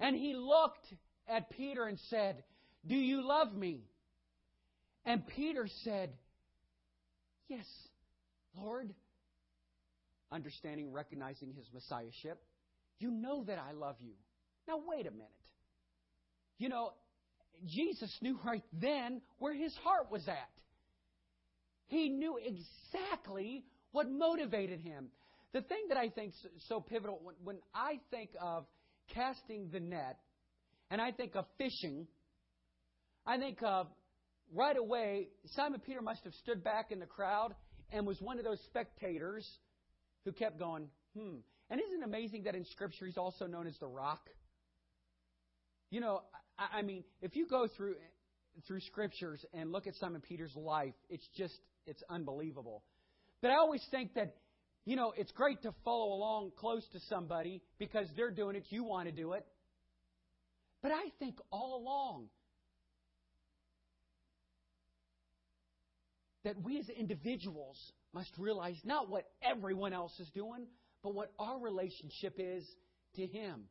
And 0.00 0.16
he 0.16 0.34
looked 0.34 0.86
at 1.28 1.50
Peter 1.50 1.86
and 1.86 1.98
said, 2.10 2.44
Do 2.86 2.96
you 2.96 3.26
love 3.26 3.54
me? 3.54 3.84
And 5.06 5.26
Peter 5.26 5.66
said, 5.84 6.10
Yes, 7.48 7.66
Lord. 8.56 8.94
Understanding, 10.32 10.92
recognizing 10.92 11.52
his 11.52 11.66
messiahship. 11.72 12.42
You 12.98 13.10
know 13.10 13.44
that 13.44 13.58
I 13.58 13.72
love 13.72 13.96
you. 14.00 14.14
Now, 14.66 14.80
wait 14.86 15.06
a 15.06 15.10
minute. 15.10 15.28
You 16.58 16.68
know, 16.68 16.92
Jesus 17.66 18.14
knew 18.20 18.38
right 18.44 18.64
then 18.72 19.20
where 19.38 19.54
his 19.54 19.74
heart 19.84 20.10
was 20.10 20.26
at. 20.28 20.50
He 21.86 22.08
knew 22.08 22.38
exactly 22.38 23.64
what 23.94 24.10
motivated 24.10 24.80
him. 24.80 25.06
The 25.52 25.60
thing 25.62 25.84
that 25.88 25.96
I 25.96 26.08
think 26.08 26.32
is 26.32 26.62
so 26.68 26.80
pivotal 26.80 27.20
when, 27.22 27.36
when 27.44 27.56
I 27.72 28.00
think 28.10 28.30
of 28.42 28.66
casting 29.14 29.70
the 29.72 29.78
net 29.78 30.18
and 30.90 31.00
I 31.00 31.12
think 31.12 31.36
of 31.36 31.44
fishing, 31.58 32.08
I 33.24 33.38
think 33.38 33.62
of 33.62 33.86
right 34.52 34.76
away 34.76 35.28
Simon 35.54 35.80
Peter 35.80 36.02
must 36.02 36.24
have 36.24 36.34
stood 36.42 36.64
back 36.64 36.90
in 36.90 36.98
the 36.98 37.06
crowd 37.06 37.54
and 37.92 38.04
was 38.04 38.20
one 38.20 38.38
of 38.38 38.44
those 38.44 38.58
spectators 38.66 39.48
who 40.24 40.32
kept 40.32 40.58
going, 40.58 40.88
hmm. 41.16 41.36
And 41.70 41.80
isn't 41.80 42.02
it 42.02 42.04
amazing 42.04 42.42
that 42.44 42.56
in 42.56 42.64
Scripture 42.64 43.06
he's 43.06 43.16
also 43.16 43.46
known 43.46 43.66
as 43.68 43.74
the 43.78 43.86
rock? 43.86 44.28
You 45.90 46.00
know, 46.00 46.22
I, 46.58 46.78
I 46.78 46.82
mean, 46.82 47.04
if 47.22 47.36
you 47.36 47.46
go 47.46 47.68
through 47.76 47.94
through 48.66 48.80
scriptures 48.80 49.44
and 49.52 49.72
look 49.72 49.86
at 49.86 49.94
Simon 49.96 50.20
Peter's 50.20 50.54
life, 50.56 50.94
it's 51.08 51.26
just 51.36 51.54
it's 51.86 52.02
unbelievable. 52.10 52.82
But 53.44 53.50
I 53.50 53.56
always 53.56 53.86
think 53.90 54.14
that 54.14 54.36
you 54.86 54.96
know, 54.96 55.12
it's 55.14 55.30
great 55.32 55.60
to 55.64 55.74
follow 55.84 56.14
along 56.14 56.52
close 56.56 56.82
to 56.92 57.00
somebody 57.10 57.60
because 57.78 58.08
they're 58.16 58.30
doing 58.30 58.56
it, 58.56 58.64
you 58.70 58.84
want 58.84 59.06
to 59.06 59.12
do 59.12 59.34
it. 59.34 59.44
But 60.82 60.92
I 60.92 61.10
think 61.18 61.36
all 61.50 61.76
along 61.76 62.28
that 66.44 66.54
we 66.62 66.78
as 66.78 66.88
individuals 66.88 67.76
must 68.14 68.30
realize 68.38 68.76
not 68.82 69.10
what 69.10 69.26
everyone 69.42 69.92
else 69.92 70.18
is 70.20 70.30
doing, 70.30 70.66
but 71.02 71.14
what 71.14 71.30
our 71.38 71.60
relationship 71.60 72.36
is 72.38 72.64
to 73.16 73.26
Him. 73.26 73.64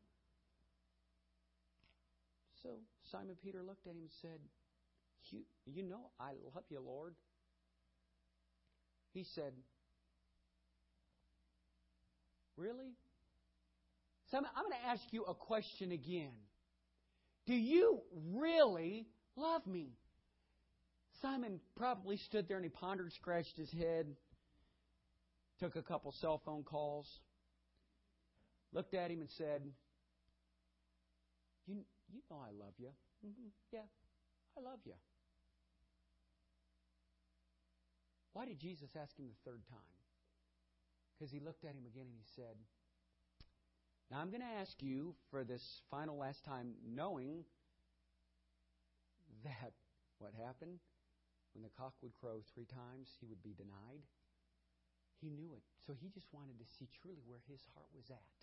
So 2.62 2.70
Simon 3.12 3.38
Peter 3.44 3.64
looked 3.64 3.88
at 3.88 3.94
him 3.94 4.02
and 4.02 4.10
said, 4.22 4.40
You, 5.32 5.40
you 5.66 5.82
know, 5.82 6.12
I 6.20 6.34
love 6.54 6.64
you, 6.70 6.80
Lord. 6.80 7.16
He 9.14 9.26
said, 9.36 9.54
Really? 12.58 12.94
So 14.30 14.38
I'm, 14.38 14.46
I'm 14.56 14.64
going 14.64 14.76
to 14.82 14.88
ask 14.90 15.02
you 15.12 15.24
a 15.24 15.34
question 15.34 15.92
again. 15.92 16.32
Do 17.46 17.54
you 17.54 18.02
really 18.34 19.08
love 19.36 19.66
me? 19.68 19.94
Simon 21.22 21.60
probably 21.76 22.18
stood 22.18 22.48
there 22.48 22.58
and 22.58 22.66
he 22.66 22.70
pondered, 22.70 23.12
scratched 23.14 23.58
his 23.58 23.72
head, 23.72 24.08
took 25.60 25.76
a 25.76 25.82
couple 25.82 26.12
cell 26.20 26.42
phone 26.46 26.64
calls, 26.64 27.08
looked 28.74 28.94
at 28.94 29.10
him 29.10 29.22
and 29.22 29.30
said, 29.38 29.62
You, 31.66 31.76
you 32.12 32.22
know 32.30 32.38
I 32.38 32.52
love 32.52 32.74
you. 32.78 32.90
Mm-hmm. 33.26 33.48
Yeah, 33.72 33.80
I 34.58 34.62
love 34.62 34.80
you. 34.86 34.94
Why 38.34 38.46
did 38.46 38.60
Jesus 38.60 38.90
ask 39.00 39.18
him 39.18 39.26
the 39.28 39.50
third 39.50 39.62
time? 39.70 39.98
Because 41.14 41.32
he 41.32 41.40
looked 41.40 41.64
at 41.64 41.76
him 41.76 41.86
again 41.86 42.06
and 42.10 42.18
he 42.18 42.26
said, 42.36 42.58
Now 44.10 44.20
I'm 44.20 44.30
going 44.30 44.42
to 44.42 44.60
ask 44.60 44.82
you 44.82 45.16
for 45.30 45.44
this 45.44 45.82
final 45.90 46.18
last 46.18 46.44
time, 46.44 46.74
knowing 46.84 47.46
that 49.44 49.74
what 50.18 50.34
happened 50.34 50.80
when 51.54 51.62
the 51.62 51.74
cock 51.78 51.94
would 52.02 52.18
crow 52.18 52.42
three 52.54 52.66
times, 52.66 53.14
he 53.22 53.30
would 53.30 53.42
be 53.46 53.54
denied. 53.54 54.02
He 55.22 55.30
knew 55.30 55.54
it. 55.54 55.62
So 55.86 55.94
he 55.94 56.10
just 56.10 56.28
wanted 56.34 56.58
to 56.58 56.66
see 56.66 56.90
truly 57.02 57.22
where 57.26 57.42
his 57.48 57.62
heart 57.74 57.88
was 57.94 58.10
at. 58.10 58.38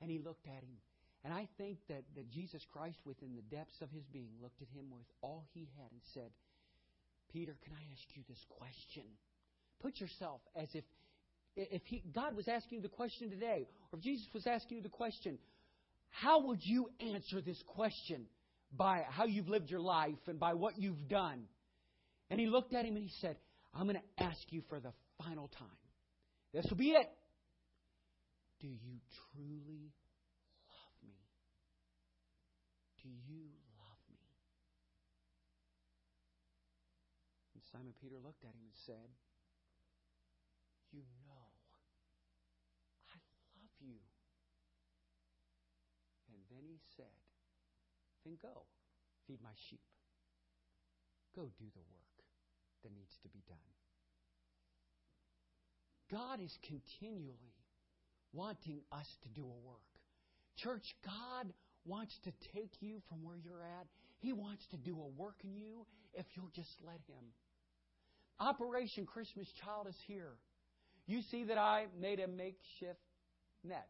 And 0.00 0.10
he 0.10 0.18
looked 0.18 0.48
at 0.48 0.64
him. 0.64 0.80
And 1.22 1.36
I 1.36 1.46
think 1.60 1.78
that, 1.92 2.08
that 2.16 2.32
Jesus 2.32 2.64
Christ, 2.64 3.04
within 3.04 3.36
the 3.36 3.44
depths 3.54 3.84
of 3.84 3.92
his 3.92 4.08
being, 4.08 4.32
looked 4.40 4.62
at 4.62 4.72
him 4.72 4.88
with 4.88 5.04
all 5.20 5.44
he 5.52 5.68
had 5.76 5.92
and 5.92 6.00
said, 6.00 6.32
Peter, 7.32 7.56
can 7.64 7.72
I 7.74 7.82
ask 7.92 8.02
you 8.14 8.22
this 8.28 8.44
question? 8.48 9.04
Put 9.80 10.00
yourself 10.00 10.40
as 10.56 10.68
if 10.74 10.84
if 11.56 11.82
he, 11.86 12.02
God 12.14 12.36
was 12.36 12.48
asking 12.48 12.78
you 12.78 12.82
the 12.82 12.88
question 12.88 13.28
today, 13.28 13.66
or 13.92 13.98
if 13.98 14.04
Jesus 14.04 14.26
was 14.32 14.46
asking 14.46 14.78
you 14.78 14.82
the 14.82 14.88
question, 14.88 15.38
how 16.10 16.46
would 16.46 16.60
you 16.62 16.88
answer 17.00 17.40
this 17.40 17.60
question? 17.66 18.26
By 18.72 19.04
how 19.08 19.24
you've 19.24 19.48
lived 19.48 19.68
your 19.68 19.80
life 19.80 20.28
and 20.28 20.38
by 20.38 20.54
what 20.54 20.78
you've 20.78 21.08
done. 21.08 21.42
And 22.30 22.38
he 22.38 22.46
looked 22.46 22.72
at 22.72 22.84
him 22.84 22.94
and 22.94 23.04
he 23.04 23.10
said, 23.20 23.36
I'm 23.74 23.84
going 23.84 23.96
to 23.96 24.24
ask 24.24 24.40
you 24.50 24.62
for 24.68 24.78
the 24.78 24.92
final 25.18 25.48
time. 25.48 25.68
This 26.54 26.66
will 26.70 26.76
be 26.76 26.90
it. 26.90 27.10
Do 28.60 28.68
you 28.68 29.00
truly 29.34 29.92
love 30.68 30.96
me? 31.02 31.16
Do 33.02 33.08
you 33.08 33.42
love 33.78 33.98
me? 34.08 34.18
And 37.54 37.59
Simon 37.72 37.94
Peter 38.02 38.18
looked 38.18 38.42
at 38.42 38.50
him 38.50 38.66
and 38.66 38.76
said, 38.86 39.08
You 40.90 41.06
know 41.22 41.38
I 43.08 43.18
love 43.54 43.74
you. 43.78 44.02
And 46.34 46.42
then 46.50 46.66
he 46.66 46.78
said, 46.96 47.14
Then 48.24 48.36
go, 48.42 48.66
feed 49.26 49.38
my 49.42 49.54
sheep. 49.70 49.86
Go 51.34 51.46
do 51.58 51.66
the 51.72 51.86
work 51.94 52.16
that 52.82 52.92
needs 52.92 53.14
to 53.22 53.28
be 53.28 53.42
done. 53.46 53.70
God 56.10 56.40
is 56.42 56.58
continually 56.66 57.54
wanting 58.32 58.80
us 58.90 59.06
to 59.22 59.28
do 59.28 59.44
a 59.44 59.66
work. 59.66 59.86
Church, 60.56 60.94
God 61.04 61.52
wants 61.84 62.18
to 62.24 62.32
take 62.52 62.74
you 62.80 63.00
from 63.08 63.22
where 63.22 63.36
you're 63.36 63.62
at. 63.62 63.86
He 64.18 64.32
wants 64.32 64.66
to 64.72 64.76
do 64.76 64.98
a 65.00 65.20
work 65.20 65.36
in 65.44 65.56
you 65.56 65.86
if 66.12 66.26
you'll 66.34 66.50
just 66.54 66.76
let 66.84 67.00
Him. 67.06 67.24
Operation 68.40 69.04
Christmas 69.04 69.46
Child 69.62 69.86
is 69.88 69.96
here. 70.06 70.32
You 71.06 71.20
see 71.30 71.44
that 71.44 71.58
I 71.58 71.86
made 72.00 72.20
a 72.20 72.26
makeshift 72.26 72.98
net 73.62 73.88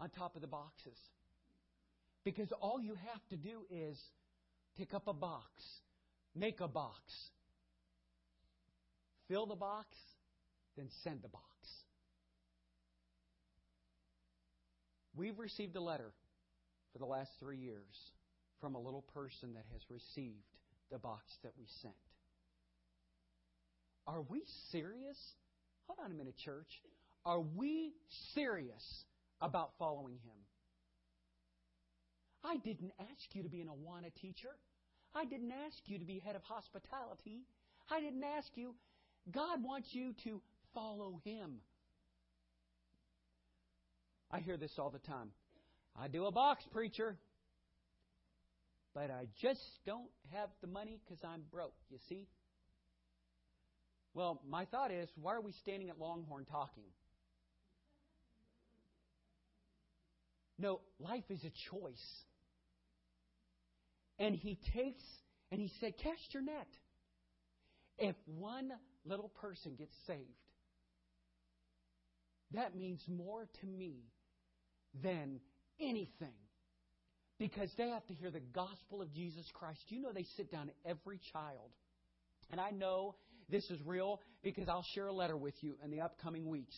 on 0.00 0.10
top 0.10 0.34
of 0.34 0.42
the 0.42 0.48
boxes. 0.48 0.98
Because 2.24 2.50
all 2.60 2.80
you 2.80 2.94
have 2.94 3.20
to 3.30 3.36
do 3.36 3.60
is 3.70 4.00
pick 4.76 4.94
up 4.94 5.06
a 5.06 5.12
box, 5.12 5.62
make 6.34 6.60
a 6.60 6.66
box, 6.66 7.00
fill 9.28 9.46
the 9.46 9.54
box, 9.54 9.88
then 10.76 10.88
send 11.04 11.22
the 11.22 11.28
box. 11.28 11.44
We've 15.14 15.38
received 15.38 15.76
a 15.76 15.80
letter 15.80 16.10
for 16.92 16.98
the 16.98 17.06
last 17.06 17.30
three 17.38 17.58
years 17.58 17.94
from 18.60 18.74
a 18.74 18.80
little 18.80 19.02
person 19.14 19.54
that 19.54 19.64
has 19.72 19.82
received 19.88 20.42
the 20.90 20.98
box 20.98 21.22
that 21.44 21.52
we 21.56 21.66
sent. 21.80 21.94
Are 24.06 24.22
we 24.22 24.42
serious? 24.70 25.16
Hold 25.86 25.98
on 26.04 26.10
a 26.10 26.14
minute, 26.14 26.36
church. 26.44 26.68
Are 27.24 27.40
we 27.40 27.92
serious 28.34 29.04
about 29.40 29.70
following 29.78 30.14
Him? 30.14 30.36
I 32.44 32.58
didn't 32.58 32.92
ask 33.00 33.34
you 33.34 33.42
to 33.42 33.48
be 33.48 33.60
an 33.62 33.68
Awana 33.68 34.14
teacher. 34.20 34.50
I 35.14 35.24
didn't 35.24 35.52
ask 35.66 35.76
you 35.86 35.98
to 35.98 36.04
be 36.04 36.18
head 36.18 36.36
of 36.36 36.42
hospitality. 36.42 37.44
I 37.90 38.00
didn't 38.00 38.24
ask 38.24 38.48
you. 38.54 38.74
God 39.30 39.62
wants 39.62 39.88
you 39.92 40.14
to 40.24 40.42
follow 40.74 41.20
Him. 41.24 41.60
I 44.30 44.40
hear 44.40 44.56
this 44.56 44.72
all 44.78 44.90
the 44.90 44.98
time. 44.98 45.30
I 45.96 46.08
do 46.08 46.26
a 46.26 46.32
box 46.32 46.64
preacher, 46.72 47.16
but 48.94 49.10
I 49.10 49.28
just 49.40 49.62
don't 49.86 50.10
have 50.32 50.48
the 50.60 50.66
money 50.66 51.00
because 51.04 51.22
I'm 51.24 51.42
broke, 51.52 51.76
you 51.88 51.98
see? 52.08 52.26
Well, 54.14 54.40
my 54.48 54.64
thought 54.64 54.92
is, 54.92 55.08
why 55.20 55.34
are 55.34 55.40
we 55.40 55.52
standing 55.62 55.90
at 55.90 55.98
Longhorn 55.98 56.44
talking? 56.44 56.84
No, 60.56 60.80
life 61.00 61.24
is 61.30 61.40
a 61.44 61.50
choice. 61.70 62.24
And 64.20 64.36
he 64.36 64.58
takes 64.72 65.02
and 65.50 65.60
he 65.60 65.70
said, 65.80 65.94
Cast 65.98 66.32
your 66.32 66.44
net. 66.44 66.68
If 67.98 68.14
one 68.26 68.70
little 69.04 69.28
person 69.40 69.74
gets 69.76 69.94
saved, 70.06 70.20
that 72.52 72.76
means 72.76 73.00
more 73.08 73.48
to 73.60 73.66
me 73.66 73.96
than 75.02 75.40
anything. 75.80 76.34
Because 77.38 77.70
they 77.76 77.88
have 77.88 78.06
to 78.06 78.14
hear 78.14 78.30
the 78.30 78.40
gospel 78.40 79.02
of 79.02 79.12
Jesus 79.12 79.44
Christ. 79.52 79.80
You 79.88 80.00
know, 80.00 80.12
they 80.12 80.26
sit 80.36 80.52
down 80.52 80.70
every 80.86 81.18
child. 81.32 81.72
And 82.50 82.60
I 82.60 82.70
know 82.70 83.16
this 83.50 83.68
is 83.70 83.78
real 83.84 84.20
because 84.42 84.68
I'll 84.68 84.86
share 84.94 85.06
a 85.06 85.12
letter 85.12 85.36
with 85.36 85.54
you 85.60 85.76
in 85.84 85.90
the 85.90 86.00
upcoming 86.00 86.48
weeks. 86.48 86.74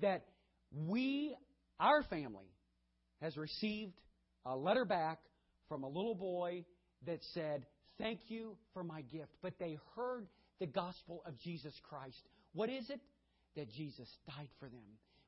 That 0.00 0.24
we, 0.72 1.34
our 1.80 2.02
family, 2.04 2.52
has 3.20 3.36
received 3.36 3.94
a 4.44 4.56
letter 4.56 4.84
back 4.84 5.18
from 5.68 5.82
a 5.82 5.88
little 5.88 6.14
boy 6.14 6.64
that 7.06 7.20
said, 7.34 7.66
Thank 7.98 8.20
you 8.28 8.56
for 8.74 8.84
my 8.84 9.02
gift. 9.02 9.32
But 9.42 9.54
they 9.58 9.76
heard 9.96 10.28
the 10.60 10.66
gospel 10.66 11.22
of 11.26 11.38
Jesus 11.40 11.74
Christ. 11.88 12.20
What 12.52 12.70
is 12.70 12.88
it? 12.90 13.00
That 13.56 13.70
Jesus 13.72 14.08
died 14.26 14.48
for 14.60 14.66
them. 14.66 14.84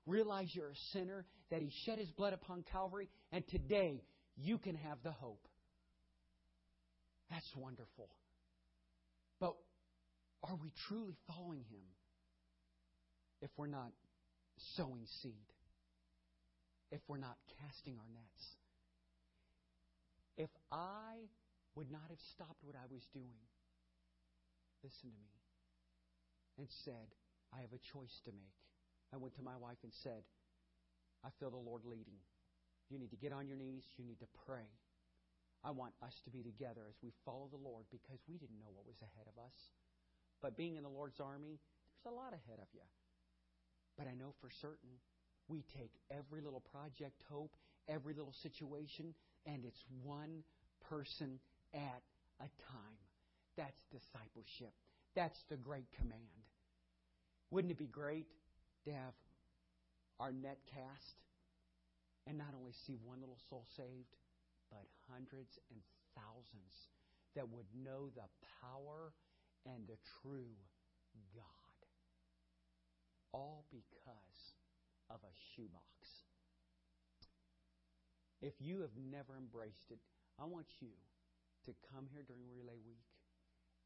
Realize 0.07 0.49
you're 0.53 0.71
a 0.71 0.77
sinner, 0.93 1.27
that 1.51 1.61
He 1.61 1.73
shed 1.85 1.99
His 1.99 2.11
blood 2.13 2.33
upon 2.33 2.65
Calvary, 2.71 3.09
and 3.33 3.47
today 3.49 4.03
you 4.37 4.59
can 4.59 4.77
have 4.77 4.99
the 5.03 5.11
hope 5.11 5.47
That's 7.31 7.51
wonderful. 7.57 8.09
Are 10.43 10.57
we 10.57 10.73
truly 10.89 11.17
following 11.27 11.65
Him 11.71 11.85
if 13.43 13.51
we're 13.57 13.67
not 13.67 13.93
sowing 14.77 15.07
seed? 15.23 15.49
If 16.91 17.01
we're 17.07 17.23
not 17.23 17.37
casting 17.61 17.97
our 17.99 18.11
nets? 18.13 18.43
If 20.37 20.51
I 20.73 21.29
would 21.77 21.91
not 21.91 22.09
have 22.09 22.19
stopped 22.35 22.65
what 22.65 22.75
I 22.75 22.87
was 22.91 23.05
doing, 23.13 23.45
listen 24.83 25.13
to 25.13 25.21
me, 25.21 25.37
and 26.59 26.67
said, 26.85 27.15
I 27.53 27.61
have 27.61 27.73
a 27.73 27.83
choice 27.93 28.17
to 28.25 28.33
make. 28.33 28.59
I 29.13 29.19
went 29.19 29.37
to 29.37 29.43
my 29.43 29.57
wife 29.57 29.79
and 29.83 29.93
said, 30.03 30.23
I 31.23 31.29
feel 31.39 31.51
the 31.51 31.61
Lord 31.61 31.85
leading. 31.85 32.19
You 32.89 32.99
need 32.99 33.11
to 33.11 33.21
get 33.21 33.33
on 33.33 33.47
your 33.47 33.57
knees. 33.57 33.85
You 33.97 34.05
need 34.05 34.19
to 34.21 34.31
pray. 34.47 34.67
I 35.63 35.71
want 35.71 35.93
us 36.03 36.17
to 36.25 36.31
be 36.31 36.43
together 36.43 36.89
as 36.89 36.97
we 37.05 37.13
follow 37.25 37.47
the 37.53 37.61
Lord 37.61 37.85
because 37.93 38.19
we 38.27 38.39
didn't 38.41 38.59
know 38.59 38.73
what 38.73 38.89
was 38.89 38.99
ahead 39.05 39.29
of 39.29 39.37
us. 39.37 39.57
But 40.43 40.57
being 40.57 40.77
in 40.77 40.83
the 40.83 40.89
Lord's 40.89 41.21
army, 41.21 41.59
there's 42.03 42.13
a 42.13 42.17
lot 42.17 42.33
ahead 42.33 42.59
of 42.61 42.69
you. 42.73 42.81
But 43.99 44.07
I 44.09 44.15
know 44.15 44.33
for 44.41 44.49
certain 44.61 44.91
we 45.49 45.65
take 45.77 45.93
every 46.11 46.41
little 46.41 46.63
project 46.73 47.23
hope, 47.31 47.57
every 47.89 48.15
little 48.15 48.35
situation, 48.43 49.15
and 49.47 49.65
it's 49.65 49.85
one 50.03 50.43
person 50.89 51.39
at 51.75 52.03
a 52.41 52.49
time. 52.71 53.01
That's 53.57 53.83
discipleship. 53.91 54.73
That's 55.15 55.39
the 55.51 55.57
great 55.57 55.91
command. 55.99 56.47
Wouldn't 57.51 57.73
it 57.73 57.79
be 57.79 57.89
great 57.89 58.27
to 58.85 58.93
have 58.93 59.15
our 60.21 60.33
net 60.33 60.59
cast 60.73 61.17
and 62.27 62.39
not 62.39 62.55
only 62.59 62.73
see 62.87 62.97
one 63.05 63.21
little 63.21 63.39
soul 63.49 63.67
saved, 63.77 64.17
but 64.71 64.87
hundreds 65.11 65.59
and 65.71 65.81
thousands 66.15 66.73
that 67.35 67.49
would 67.49 67.67
know 67.75 68.09
the 68.15 68.29
power 68.63 69.13
and 69.67 69.87
the 69.87 69.99
true 70.23 70.57
God. 71.35 71.79
All 73.33 73.65
because 73.71 74.57
of 75.11 75.21
a 75.23 75.33
shoebox. 75.55 76.27
If 78.41 78.55
you 78.59 78.81
have 78.81 78.97
never 78.97 79.37
embraced 79.37 79.91
it, 79.91 80.01
I 80.41 80.45
want 80.47 80.67
you 80.81 80.97
to 81.67 81.73
come 81.93 82.09
here 82.09 82.25
during 82.25 82.49
Relay 82.49 82.81
Week 82.81 83.05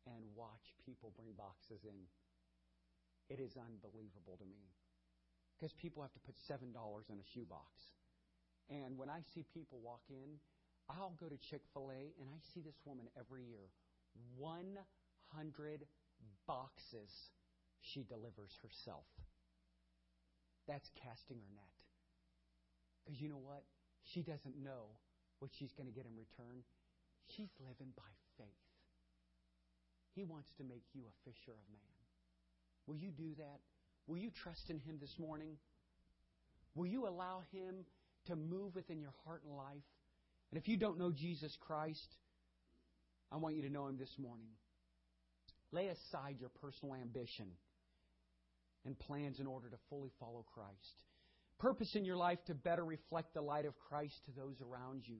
and 0.06 0.22
watch 0.36 0.76
people 0.86 1.12
bring 1.16 1.34
boxes 1.34 1.82
in. 1.82 2.06
It 3.28 3.40
is 3.40 3.56
unbelievable 3.56 4.38
to 4.38 4.46
me. 4.46 4.70
Because 5.56 5.72
people 5.72 6.02
have 6.02 6.12
to 6.12 6.22
put 6.22 6.36
$7 6.36 6.70
in 7.10 7.18
a 7.18 7.26
shoebox. 7.34 7.96
And 8.70 8.96
when 8.96 9.10
I 9.10 9.20
see 9.34 9.44
people 9.52 9.80
walk 9.82 10.06
in, 10.08 10.38
I'll 10.88 11.16
go 11.18 11.28
to 11.28 11.36
Chick 11.36 11.62
fil 11.72 11.90
A 11.90 12.12
and 12.20 12.28
I 12.28 12.38
see 12.52 12.60
this 12.60 12.78
woman 12.84 13.08
every 13.18 13.42
year. 13.42 13.72
100 15.34 15.86
boxes 16.46 17.10
she 17.80 18.04
delivers 18.04 18.52
herself. 18.62 19.04
That's 20.66 20.88
casting 21.02 21.36
her 21.36 21.52
net. 21.54 21.76
Because 23.04 23.20
you 23.20 23.28
know 23.28 23.42
what? 23.42 23.64
She 24.02 24.22
doesn't 24.22 24.56
know 24.62 24.96
what 25.40 25.50
she's 25.58 25.72
going 25.72 25.88
to 25.88 25.92
get 25.92 26.06
in 26.06 26.16
return. 26.16 26.64
She's 27.36 27.52
living 27.60 27.92
by 27.96 28.08
faith. 28.38 28.46
He 30.14 30.24
wants 30.24 30.48
to 30.56 30.64
make 30.64 30.84
you 30.94 31.02
a 31.02 31.14
fisher 31.28 31.52
of 31.52 31.64
man. 31.72 31.94
Will 32.86 32.96
you 32.96 33.10
do 33.10 33.34
that? 33.38 33.60
Will 34.06 34.18
you 34.18 34.30
trust 34.30 34.70
in 34.70 34.78
Him 34.78 34.96
this 35.00 35.18
morning? 35.18 35.56
Will 36.74 36.86
you 36.86 37.06
allow 37.06 37.42
Him 37.52 37.84
to 38.26 38.36
move 38.36 38.74
within 38.74 39.00
your 39.00 39.14
heart 39.24 39.42
and 39.46 39.56
life? 39.56 39.88
And 40.50 40.60
if 40.60 40.68
you 40.68 40.76
don't 40.76 40.98
know 40.98 41.10
Jesus 41.10 41.56
Christ, 41.60 42.16
I 43.32 43.36
want 43.36 43.56
you 43.56 43.62
to 43.62 43.70
know 43.70 43.86
Him 43.88 43.96
this 43.98 44.16
morning. 44.18 44.48
Lay 45.74 45.88
aside 45.88 46.36
your 46.38 46.50
personal 46.60 46.94
ambition 46.94 47.46
and 48.86 48.96
plans 48.96 49.40
in 49.40 49.46
order 49.46 49.68
to 49.68 49.76
fully 49.90 50.10
follow 50.20 50.44
Christ. 50.54 51.02
Purpose 51.58 51.96
in 51.96 52.04
your 52.04 52.16
life 52.16 52.38
to 52.46 52.54
better 52.54 52.84
reflect 52.84 53.34
the 53.34 53.40
light 53.40 53.66
of 53.66 53.74
Christ 53.88 54.14
to 54.26 54.30
those 54.40 54.54
around 54.60 55.02
you. 55.04 55.18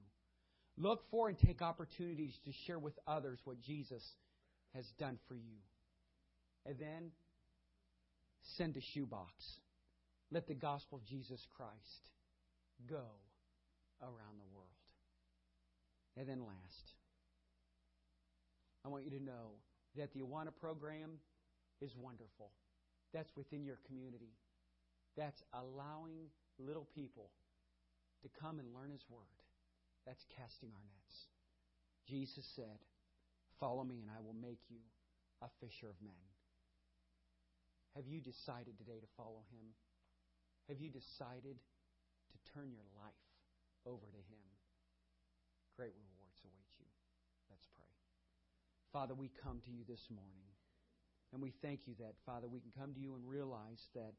Look 0.77 1.03
for 1.11 1.29
and 1.29 1.37
take 1.37 1.61
opportunities 1.61 2.39
to 2.45 2.53
share 2.67 2.79
with 2.79 2.95
others 3.05 3.41
what 3.45 3.61
Jesus 3.63 4.03
has 4.75 4.85
done 4.99 5.19
for 5.27 5.35
you. 5.35 5.59
And 6.67 6.79
then 6.79 7.11
send 8.57 8.77
a 8.77 8.81
shoebox. 8.93 9.33
Let 10.31 10.47
the 10.47 10.55
gospel 10.55 10.99
of 10.99 11.05
Jesus 11.05 11.41
Christ 11.57 12.11
go 12.89 13.05
around 14.01 14.39
the 14.39 14.55
world. 14.55 14.69
And 16.17 16.29
then 16.29 16.47
last, 16.47 16.93
I 18.85 18.89
want 18.89 19.05
you 19.05 19.11
to 19.19 19.23
know 19.23 19.59
that 19.97 20.13
the 20.13 20.21
Awana 20.21 20.55
program 20.61 21.19
is 21.81 21.95
wonderful. 21.97 22.51
That's 23.13 23.31
within 23.37 23.65
your 23.65 23.79
community. 23.87 24.35
That's 25.17 25.43
allowing 25.55 26.31
little 26.59 26.87
people 26.95 27.31
to 28.23 28.29
come 28.41 28.59
and 28.59 28.75
learn 28.75 28.91
His 28.91 29.05
Word. 29.09 29.39
That's 30.07 30.25
casting 30.37 30.71
our 30.75 30.85
nets. 30.85 31.15
Jesus 32.09 32.45
said, 32.57 32.83
Follow 33.61 33.85
me, 33.85 34.03
and 34.03 34.11
I 34.11 34.21
will 34.21 34.35
make 34.35 34.61
you 34.69 34.83
a 35.41 35.49
fisher 35.63 35.87
of 35.87 35.97
men. 36.03 36.25
Have 37.95 38.11
you 38.11 38.19
decided 38.19 38.75
today 38.77 38.99
to 38.99 39.15
follow 39.17 39.47
Him? 39.55 39.71
Have 40.67 40.83
you 40.83 40.91
decided 40.91 41.55
to 41.55 42.37
turn 42.51 42.75
your 42.75 42.89
life 42.99 43.25
over 43.87 44.11
to 44.11 44.23
Him? 44.27 44.47
Great 45.79 45.95
rewards 45.95 46.43
await 46.43 46.71
you. 46.83 46.91
Let's 47.47 47.71
pray. 47.79 47.95
Father, 48.95 49.19
we 49.19 49.27
come 49.43 49.59
to 49.67 49.75
you 49.75 49.83
this 49.91 50.07
morning, 50.07 50.47
and 51.35 51.43
we 51.43 51.51
thank 51.59 51.91
you 51.91 51.99
that, 51.99 52.15
Father, 52.23 52.47
we 52.47 52.63
can 52.63 52.71
come 52.79 52.95
to 52.95 53.03
you 53.03 53.19
and 53.19 53.27
realize 53.27 53.83
that 53.99 54.15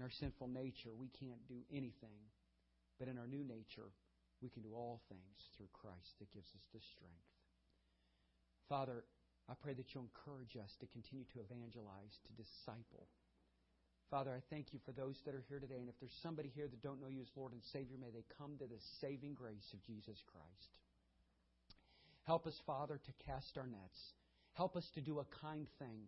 in 0.00 0.02
our 0.02 0.08
sinful 0.16 0.48
nature 0.48 0.96
we 0.96 1.12
can't 1.20 1.44
do 1.44 1.60
anything, 1.68 2.16
but 2.96 3.04
in 3.04 3.20
our 3.20 3.28
new 3.28 3.44
nature 3.44 3.92
we 4.40 4.48
can 4.48 4.64
do 4.64 4.72
all 4.72 5.04
things 5.12 5.36
through 5.52 5.68
Christ 5.76 6.16
that 6.16 6.32
gives 6.32 6.48
us 6.56 6.64
the 6.72 6.80
strength. 6.96 7.28
Father, 8.64 9.04
I 9.44 9.52
pray 9.60 9.76
that 9.76 9.92
you'll 9.92 10.08
encourage 10.08 10.56
us 10.56 10.72
to 10.80 10.88
continue 10.88 11.28
to 11.36 11.44
evangelize, 11.44 12.16
to 12.24 12.32
disciple. 12.32 13.12
Father, 14.08 14.32
I 14.32 14.40
thank 14.48 14.72
you 14.72 14.80
for 14.88 14.96
those 14.96 15.20
that 15.28 15.36
are 15.36 15.44
here 15.52 15.60
today. 15.60 15.84
And 15.84 15.92
if 15.92 16.00
there's 16.00 16.16
somebody 16.24 16.48
here 16.56 16.64
that 16.64 16.80
don't 16.80 17.04
know 17.04 17.12
you 17.12 17.20
as 17.20 17.36
Lord 17.36 17.52
and 17.52 17.60
Savior, 17.76 18.00
may 18.00 18.08
they 18.08 18.24
come 18.40 18.56
to 18.56 18.64
the 18.64 18.80
saving 19.04 19.36
grace 19.36 19.68
of 19.76 19.84
Jesus 19.84 20.16
Christ. 20.32 20.72
Help 22.28 22.46
us, 22.46 22.60
Father, 22.66 23.00
to 23.06 23.24
cast 23.24 23.56
our 23.56 23.66
nets. 23.66 23.98
Help 24.52 24.76
us 24.76 24.86
to 24.94 25.00
do 25.00 25.18
a 25.18 25.24
kind 25.40 25.66
thing 25.78 26.02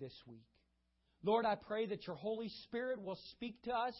this 0.00 0.14
week. 0.26 0.48
Lord, 1.22 1.44
I 1.44 1.56
pray 1.56 1.84
that 1.84 2.06
your 2.06 2.16
Holy 2.16 2.48
Spirit 2.64 3.02
will 3.02 3.18
speak 3.32 3.60
to 3.64 3.70
us 3.70 3.94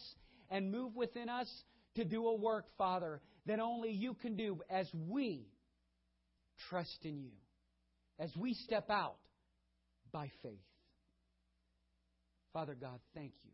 and 0.49 0.71
move 0.71 0.95
within 0.95 1.29
us 1.29 1.47
to 1.93 2.03
do 2.03 2.25
a 2.25 2.35
work, 2.35 2.65
Father, 2.75 3.21
that 3.45 3.59
only 3.59 3.91
you 3.91 4.15
can 4.15 4.35
do 4.35 4.61
as 4.67 4.87
we 5.07 5.45
trust 6.71 6.97
in 7.03 7.19
you 7.19 7.33
as 8.17 8.35
we 8.35 8.55
step 8.55 8.89
out 8.89 9.17
by 10.11 10.31
faith. 10.41 10.57
Father 12.51 12.73
God, 12.73 12.99
thank 13.13 13.33
you 13.43 13.51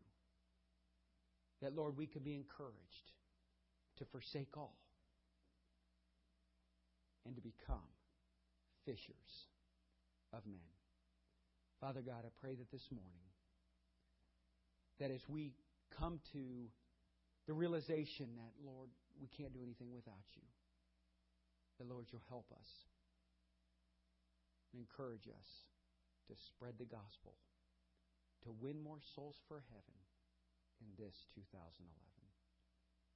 that, 1.62 1.76
Lord, 1.76 1.98
we 1.98 2.08
can 2.08 2.24
be 2.24 2.36
encouraged 2.36 3.12
to 3.98 4.06
forsake 4.06 4.56
all 4.56 4.78
and 7.26 7.36
to 7.36 7.42
become 7.42 7.88
fishers 8.86 9.48
of 10.34 10.46
men. 10.46 10.74
Father 11.80 12.02
God, 12.02 12.24
I 12.26 12.32
pray 12.40 12.56
that 12.56 12.72
this 12.72 12.88
morning, 12.92 13.28
that 15.00 15.12
as 15.12 15.22
we 15.28 15.54
come 15.98 16.20
to 16.32 16.70
the 17.48 17.54
realization 17.54 18.28
that, 18.38 18.54
Lord, 18.64 18.90
we 19.20 19.28
can't 19.28 19.54
do 19.54 19.64
anything 19.64 19.92
without 19.92 20.28
you, 20.36 20.48
that, 21.80 21.90
Lord, 21.90 22.08
you'll 22.12 22.30
help 22.30 22.48
us 22.52 22.70
and 24.72 24.80
encourage 24.80 25.28
us 25.28 25.50
to 26.28 26.34
spread 26.48 26.80
the 26.80 26.88
gospel, 26.88 27.36
to 28.44 28.56
win 28.64 28.82
more 28.82 29.00
souls 29.16 29.36
for 29.48 29.62
heaven 29.70 30.00
in 30.82 30.90
this 30.96 31.16
2011. 31.36 31.84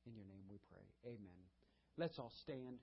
In 0.05 0.15
your 0.15 0.27
name 0.27 0.43
we 0.47 0.59
pray. 0.71 0.83
Amen. 1.03 1.41
Let's 1.97 2.19
all 2.19 2.31
stand. 2.43 2.79